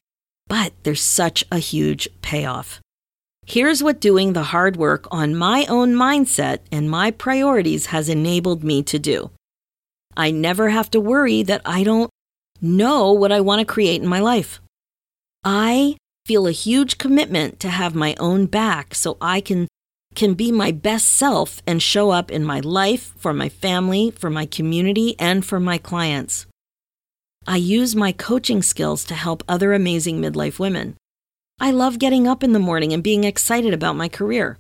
But 0.47 0.73
there's 0.83 1.03
such 1.03 1.45
a 1.51 1.59
huge 1.59 2.09
payoff. 2.23 2.81
Here's 3.47 3.83
what 3.83 4.01
doing 4.01 4.33
the 4.33 4.45
hard 4.45 4.77
work 4.77 5.07
on 5.11 5.37
my 5.37 5.67
own 5.67 5.95
mindset 5.95 6.61
and 6.73 6.91
my 6.91 7.11
priorities 7.11 7.87
has 7.87 8.09
enabled 8.09 8.65
me 8.65 8.83
to 8.85 8.99
do. 8.99 9.31
I 10.17 10.31
never 10.31 10.71
have 10.71 10.91
to 10.93 11.01
worry 11.01 11.43
that 11.43 11.61
I 11.65 11.85
don't 11.85 12.11
know 12.63 13.13
what 13.13 13.33
I 13.33 13.41
want 13.41 13.61
to 13.61 13.67
create 13.67 14.01
in 14.01 14.09
my 14.09 14.21
life. 14.21 14.61
I 15.45 15.97
feel 16.25 16.47
a 16.47 16.53
huge 16.53 16.97
commitment 16.97 17.61
to 17.61 17.69
have 17.69 17.95
my 17.95 18.15
own 18.19 18.47
back 18.47 18.95
so 18.95 19.19
I 19.21 19.43
can 19.43 19.69
can 20.15 20.35
be 20.35 20.53
my 20.53 20.71
best 20.71 21.09
self 21.09 21.63
and 21.67 21.83
show 21.83 22.11
up 22.11 22.31
in 22.31 22.45
my 22.45 22.61
life, 22.61 23.13
for 23.17 23.33
my 23.33 23.49
family, 23.49 24.11
for 24.11 24.31
my 24.31 24.47
community, 24.47 25.15
and 25.19 25.45
for 25.45 25.59
my 25.59 25.79
clients. 25.79 26.47
I 27.47 27.57
use 27.57 27.95
my 27.95 28.13
coaching 28.13 28.63
skills 28.63 29.05
to 29.05 29.15
help 29.15 29.43
other 29.47 29.73
amazing 29.73 30.21
midlife 30.21 30.59
women. 30.59 30.97
I 31.61 31.71
love 31.71 31.99
getting 31.99 32.27
up 32.27 32.43
in 32.43 32.53
the 32.53 32.59
morning 32.59 32.93
and 32.93 33.03
being 33.03 33.25
excited 33.25 33.75
about 33.75 33.97
my 33.97 34.09
career. 34.09 34.59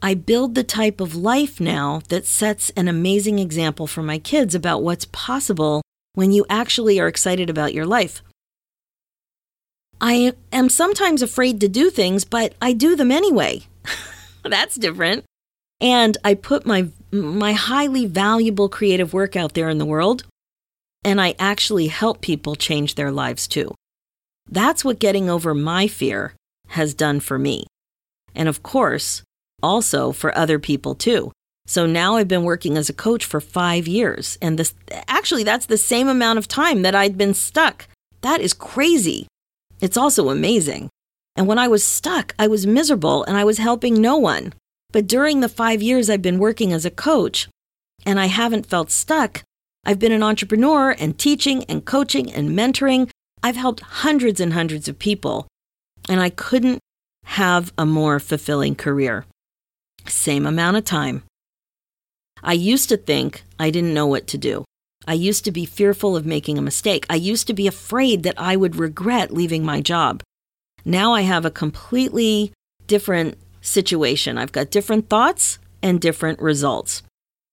I 0.00 0.14
build 0.14 0.54
the 0.54 0.64
type 0.64 1.00
of 1.00 1.14
life 1.14 1.60
now 1.60 2.00
that 2.08 2.26
sets 2.26 2.70
an 2.70 2.88
amazing 2.88 3.38
example 3.38 3.86
for 3.86 4.02
my 4.02 4.18
kids 4.18 4.54
about 4.54 4.82
what's 4.82 5.04
possible 5.12 5.82
when 6.14 6.32
you 6.32 6.44
actually 6.50 6.98
are 6.98 7.06
excited 7.06 7.48
about 7.48 7.72
your 7.72 7.86
life. 7.86 8.22
I 10.00 10.32
am 10.50 10.68
sometimes 10.68 11.22
afraid 11.22 11.60
to 11.60 11.68
do 11.68 11.88
things, 11.88 12.24
but 12.24 12.54
I 12.60 12.72
do 12.72 12.96
them 12.96 13.12
anyway. 13.12 13.62
That's 14.48 14.76
different. 14.76 15.24
And 15.80 16.16
I 16.24 16.34
put 16.34 16.66
my 16.66 16.88
my 17.10 17.52
highly 17.52 18.06
valuable 18.06 18.68
creative 18.68 19.12
work 19.12 19.36
out 19.36 19.54
there 19.54 19.68
in 19.68 19.78
the 19.78 19.86
world, 19.86 20.24
and 21.04 21.20
I 21.20 21.34
actually 21.38 21.88
help 21.88 22.20
people 22.20 22.54
change 22.54 22.94
their 22.94 23.10
lives 23.10 23.46
too. 23.46 23.74
That's 24.48 24.84
what 24.84 24.98
getting 24.98 25.28
over 25.28 25.54
my 25.54 25.88
fear 25.88 26.34
has 26.68 26.94
done 26.94 27.20
for 27.20 27.38
me. 27.38 27.66
And 28.34 28.48
of 28.48 28.62
course, 28.62 29.22
also 29.62 30.12
for 30.12 30.36
other 30.36 30.58
people 30.58 30.94
too. 30.94 31.32
So 31.66 31.86
now 31.86 32.16
I've 32.16 32.28
been 32.28 32.44
working 32.44 32.76
as 32.76 32.88
a 32.88 32.94
coach 32.94 33.24
for 33.24 33.40
5 33.40 33.86
years 33.86 34.36
and 34.42 34.58
this 34.58 34.74
actually 35.06 35.44
that's 35.44 35.66
the 35.66 35.78
same 35.78 36.08
amount 36.08 36.38
of 36.38 36.48
time 36.48 36.82
that 36.82 36.94
I'd 36.94 37.16
been 37.16 37.34
stuck. 37.34 37.86
That 38.22 38.40
is 38.40 38.52
crazy. 38.52 39.26
It's 39.80 39.96
also 39.96 40.30
amazing. 40.30 40.88
And 41.36 41.46
when 41.46 41.58
I 41.58 41.68
was 41.68 41.84
stuck, 41.84 42.34
I 42.38 42.46
was 42.46 42.66
miserable 42.66 43.24
and 43.24 43.36
I 43.36 43.44
was 43.44 43.58
helping 43.58 44.00
no 44.00 44.16
one. 44.16 44.52
But 44.92 45.06
during 45.06 45.40
the 45.40 45.48
five 45.48 45.82
years 45.82 46.10
I've 46.10 46.22
been 46.22 46.38
working 46.38 46.72
as 46.72 46.84
a 46.84 46.90
coach 46.90 47.48
and 48.04 48.20
I 48.20 48.26
haven't 48.26 48.66
felt 48.66 48.90
stuck, 48.90 49.42
I've 49.84 49.98
been 49.98 50.12
an 50.12 50.22
entrepreneur 50.22 50.90
and 50.90 51.18
teaching 51.18 51.64
and 51.64 51.84
coaching 51.84 52.32
and 52.32 52.50
mentoring. 52.50 53.10
I've 53.42 53.56
helped 53.56 53.80
hundreds 53.80 54.40
and 54.40 54.52
hundreds 54.52 54.86
of 54.86 54.98
people, 54.98 55.48
and 56.08 56.20
I 56.20 56.30
couldn't 56.30 56.78
have 57.24 57.72
a 57.76 57.84
more 57.84 58.20
fulfilling 58.20 58.76
career. 58.76 59.24
Same 60.06 60.46
amount 60.46 60.76
of 60.76 60.84
time. 60.84 61.24
I 62.42 62.52
used 62.52 62.88
to 62.90 62.96
think 62.96 63.42
I 63.58 63.70
didn't 63.70 63.94
know 63.94 64.06
what 64.06 64.26
to 64.28 64.38
do. 64.38 64.64
I 65.06 65.14
used 65.14 65.44
to 65.44 65.52
be 65.52 65.64
fearful 65.64 66.16
of 66.16 66.26
making 66.26 66.58
a 66.58 66.62
mistake. 66.62 67.04
I 67.10 67.16
used 67.16 67.48
to 67.48 67.54
be 67.54 67.66
afraid 67.66 68.22
that 68.22 68.38
I 68.38 68.54
would 68.54 68.76
regret 68.76 69.32
leaving 69.32 69.64
my 69.64 69.80
job. 69.80 70.22
Now 70.84 71.12
I 71.12 71.22
have 71.22 71.44
a 71.44 71.50
completely 71.50 72.52
different 72.86 73.36
situation. 73.60 74.38
I've 74.38 74.52
got 74.52 74.70
different 74.70 75.08
thoughts 75.08 75.58
and 75.82 76.00
different 76.00 76.40
results. 76.40 77.02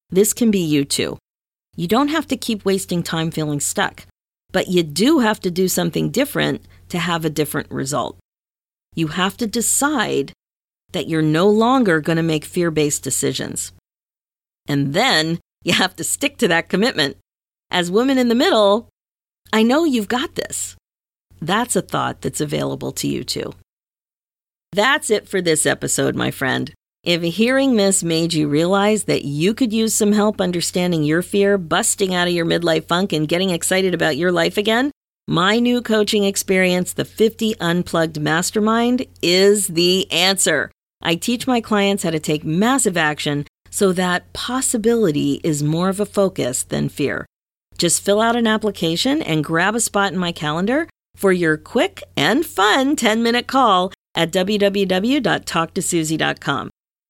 This 0.10 0.34
can 0.34 0.52
be 0.52 0.60
you 0.60 0.86
too. 0.86 1.18
You 1.76 1.88
don't 1.88 2.10
have 2.10 2.28
to 2.28 2.38
keep 2.38 2.65
wasting 2.65 3.04
time 3.04 3.32
feeling 3.32 3.60
stuck, 3.60 4.06
but 4.52 4.68
you 4.68 4.84
do 4.84 5.20
have 5.20 5.39
to 5.42 5.52
do 5.52 5.68
something 5.68 6.10
different 6.10 6.63
to 6.89 7.00
have 7.00 7.24
a 7.24 7.30
different 7.30 7.70
result. 7.72 8.18
You 8.96 9.08
have 9.08 9.38
to 9.38 9.48
decide 9.48 10.34
that 10.92 11.08
you're 11.08 11.22
no 11.22 11.48
longer 11.48 12.02
going 12.02 12.18
to 12.18 12.24
make 12.24 12.44
fear 12.44 12.72
based 12.72 13.04
decisions. 13.04 13.72
And 14.68 14.94
then 14.94 15.39
you 15.63 15.74
have 15.74 15.96
to 15.98 16.04
stick 16.04 16.38
to 16.38 16.48
that 16.48 16.70
commitment 16.70 17.18
as 17.72 17.92
women 17.92 18.18
in 18.18 18.30
the 18.30 18.36
middle, 18.36 18.89
I 19.54 19.63
know 19.63 19.84
you've 19.84 20.08
got 20.08 20.36
this. 20.36 20.76
That's 21.41 21.75
a 21.75 21.82
thought 21.82 22.21
that's 22.21 22.41
available 22.41 22.91
to 22.93 23.08
you 23.08 23.23
too. 23.23 23.54
That's 24.71 25.10
it 25.10 25.28
for 25.28 25.41
this 25.41 25.65
episode, 25.65 26.15
my 26.15 26.32
friend. 26.32 26.73
If 27.04 27.21
hearing 27.21 27.75
this 27.75 28.04
made 28.04 28.34
you 28.34 28.49
realize 28.49 29.06
that 29.06 29.23
you 29.23 29.54
could 29.54 29.71
use 29.71 29.93
some 29.93 30.12
help 30.12 30.41
understanding 30.41 31.04
your 31.04 31.21
fear, 31.21 31.58
busting 31.58 32.13
out 32.13 32.28
of 32.28 32.34
your 32.34 32.45
midlife 32.45 32.88
funk, 32.88 33.13
and 33.13 33.28
getting 33.28 33.49
excited 33.52 33.93
about 33.93 34.17
your 34.17 34.32
life 34.32 34.58
again, 34.58 34.91
my 35.28 35.60
new 35.60 35.82
coaching 35.82 36.25
experience, 36.25 36.91
the 36.91 37.06
50 37.06 37.56
Unplugged 37.60 38.19
Mastermind, 38.19 39.06
is 39.21 39.67
the 39.67 40.12
answer. 40.12 40.71
I 41.02 41.15
teach 41.15 41.47
my 41.47 41.62
clients 41.62 42.04
how 42.04 42.10
to 42.10 42.19
take 42.19 42.43
massive 42.43 42.97
action 42.97 43.45
so 43.69 43.93
that 43.93 44.34
possibility 44.34 45.39
is 45.43 45.63
more 45.63 45.88
of 45.88 45.99
a 45.99 46.06
focus 46.06 46.63
than 46.63 46.89
fear. 46.89 47.25
Just 47.78 48.04
fill 48.04 48.19
out 48.19 48.36
an 48.36 48.47
application 48.47 49.21
and 49.21 49.43
grab 49.43 49.73
a 49.73 49.80
spot 49.80 50.12
in 50.12 50.19
my 50.19 50.34
calendar 50.34 50.89
for 51.15 51.32
your 51.32 51.58
quick 51.58 52.04
and 52.15 52.45
fun 52.45 52.95
10 52.95 53.24
minute 53.24 53.48
call 53.48 53.91
at 54.15 54.32
www.talktosuzy.com. 54.32 56.69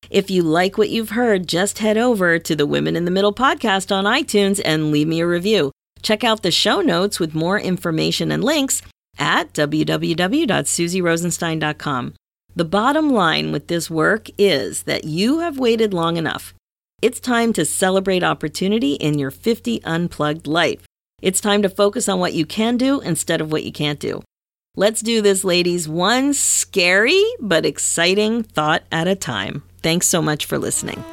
If 0.10 0.32
you 0.32 0.42
like 0.42 0.78
what 0.78 0.90
you've 0.90 1.12
heard, 1.12 1.48
just 1.48 1.80
head 1.80 1.98
over 1.98 2.40
to 2.40 2.56
the 2.56 2.66
Women 2.66 2.96
in 2.96 3.04
the 3.06 3.12
Middle 3.12 3.34
podcast 3.34 3.96
on 3.96 4.06
iTunes 4.06 4.60
and 4.66 4.92
leave 4.92 5.08
me 5.08 5.20
a 5.20 5.28
review. 5.28 5.72
Check 6.02 6.24
out 6.24 6.42
the 6.42 6.50
show 6.52 6.82
notes 6.82 7.20
with 7.20 7.36
more 7.36 7.60
information 7.60 8.32
and 8.32 8.44
links 8.44 8.82
at 9.20 9.54
www.suzyrosenstein.com. 9.54 12.14
The 12.56 12.66
bottom 12.66 13.12
line 13.12 13.52
with 13.52 13.68
this 13.68 13.92
work 13.92 14.30
is 14.38 14.84
that 14.84 15.04
you 15.04 15.40
have 15.40 15.60
waited 15.60 15.94
long 15.94 16.16
enough. 16.18 16.54
It's 17.02 17.20
time 17.20 17.54
to 17.54 17.64
celebrate 17.64 18.24
opportunity 18.24 18.94
in 18.94 19.20
your 19.20 19.32
50 19.32 19.82
unplugged 19.84 20.48
life. 20.48 20.84
It's 21.22 21.42
time 21.42 21.62
to 21.64 21.70
focus 21.70 22.08
on 22.08 22.20
what 22.20 22.34
you 22.34 22.46
can 22.46 22.78
do 22.78 23.00
instead 23.02 23.42
of 23.42 23.52
what 23.52 23.64
you 23.64 23.72
can't 23.72 24.00
do. 24.00 24.22
Let's 24.76 25.02
do 25.02 25.22
this, 25.22 25.44
ladies, 25.44 25.90
one 25.90 26.34
scary 26.34 27.24
but 27.40 27.66
exciting 27.66 28.44
thought 28.44 28.84
at 28.92 29.08
a 29.08 29.16
time. 29.16 29.64
Thanks 29.82 30.08
so 30.08 30.22
much 30.22 30.46
for 30.46 30.58
listening. 30.58 31.04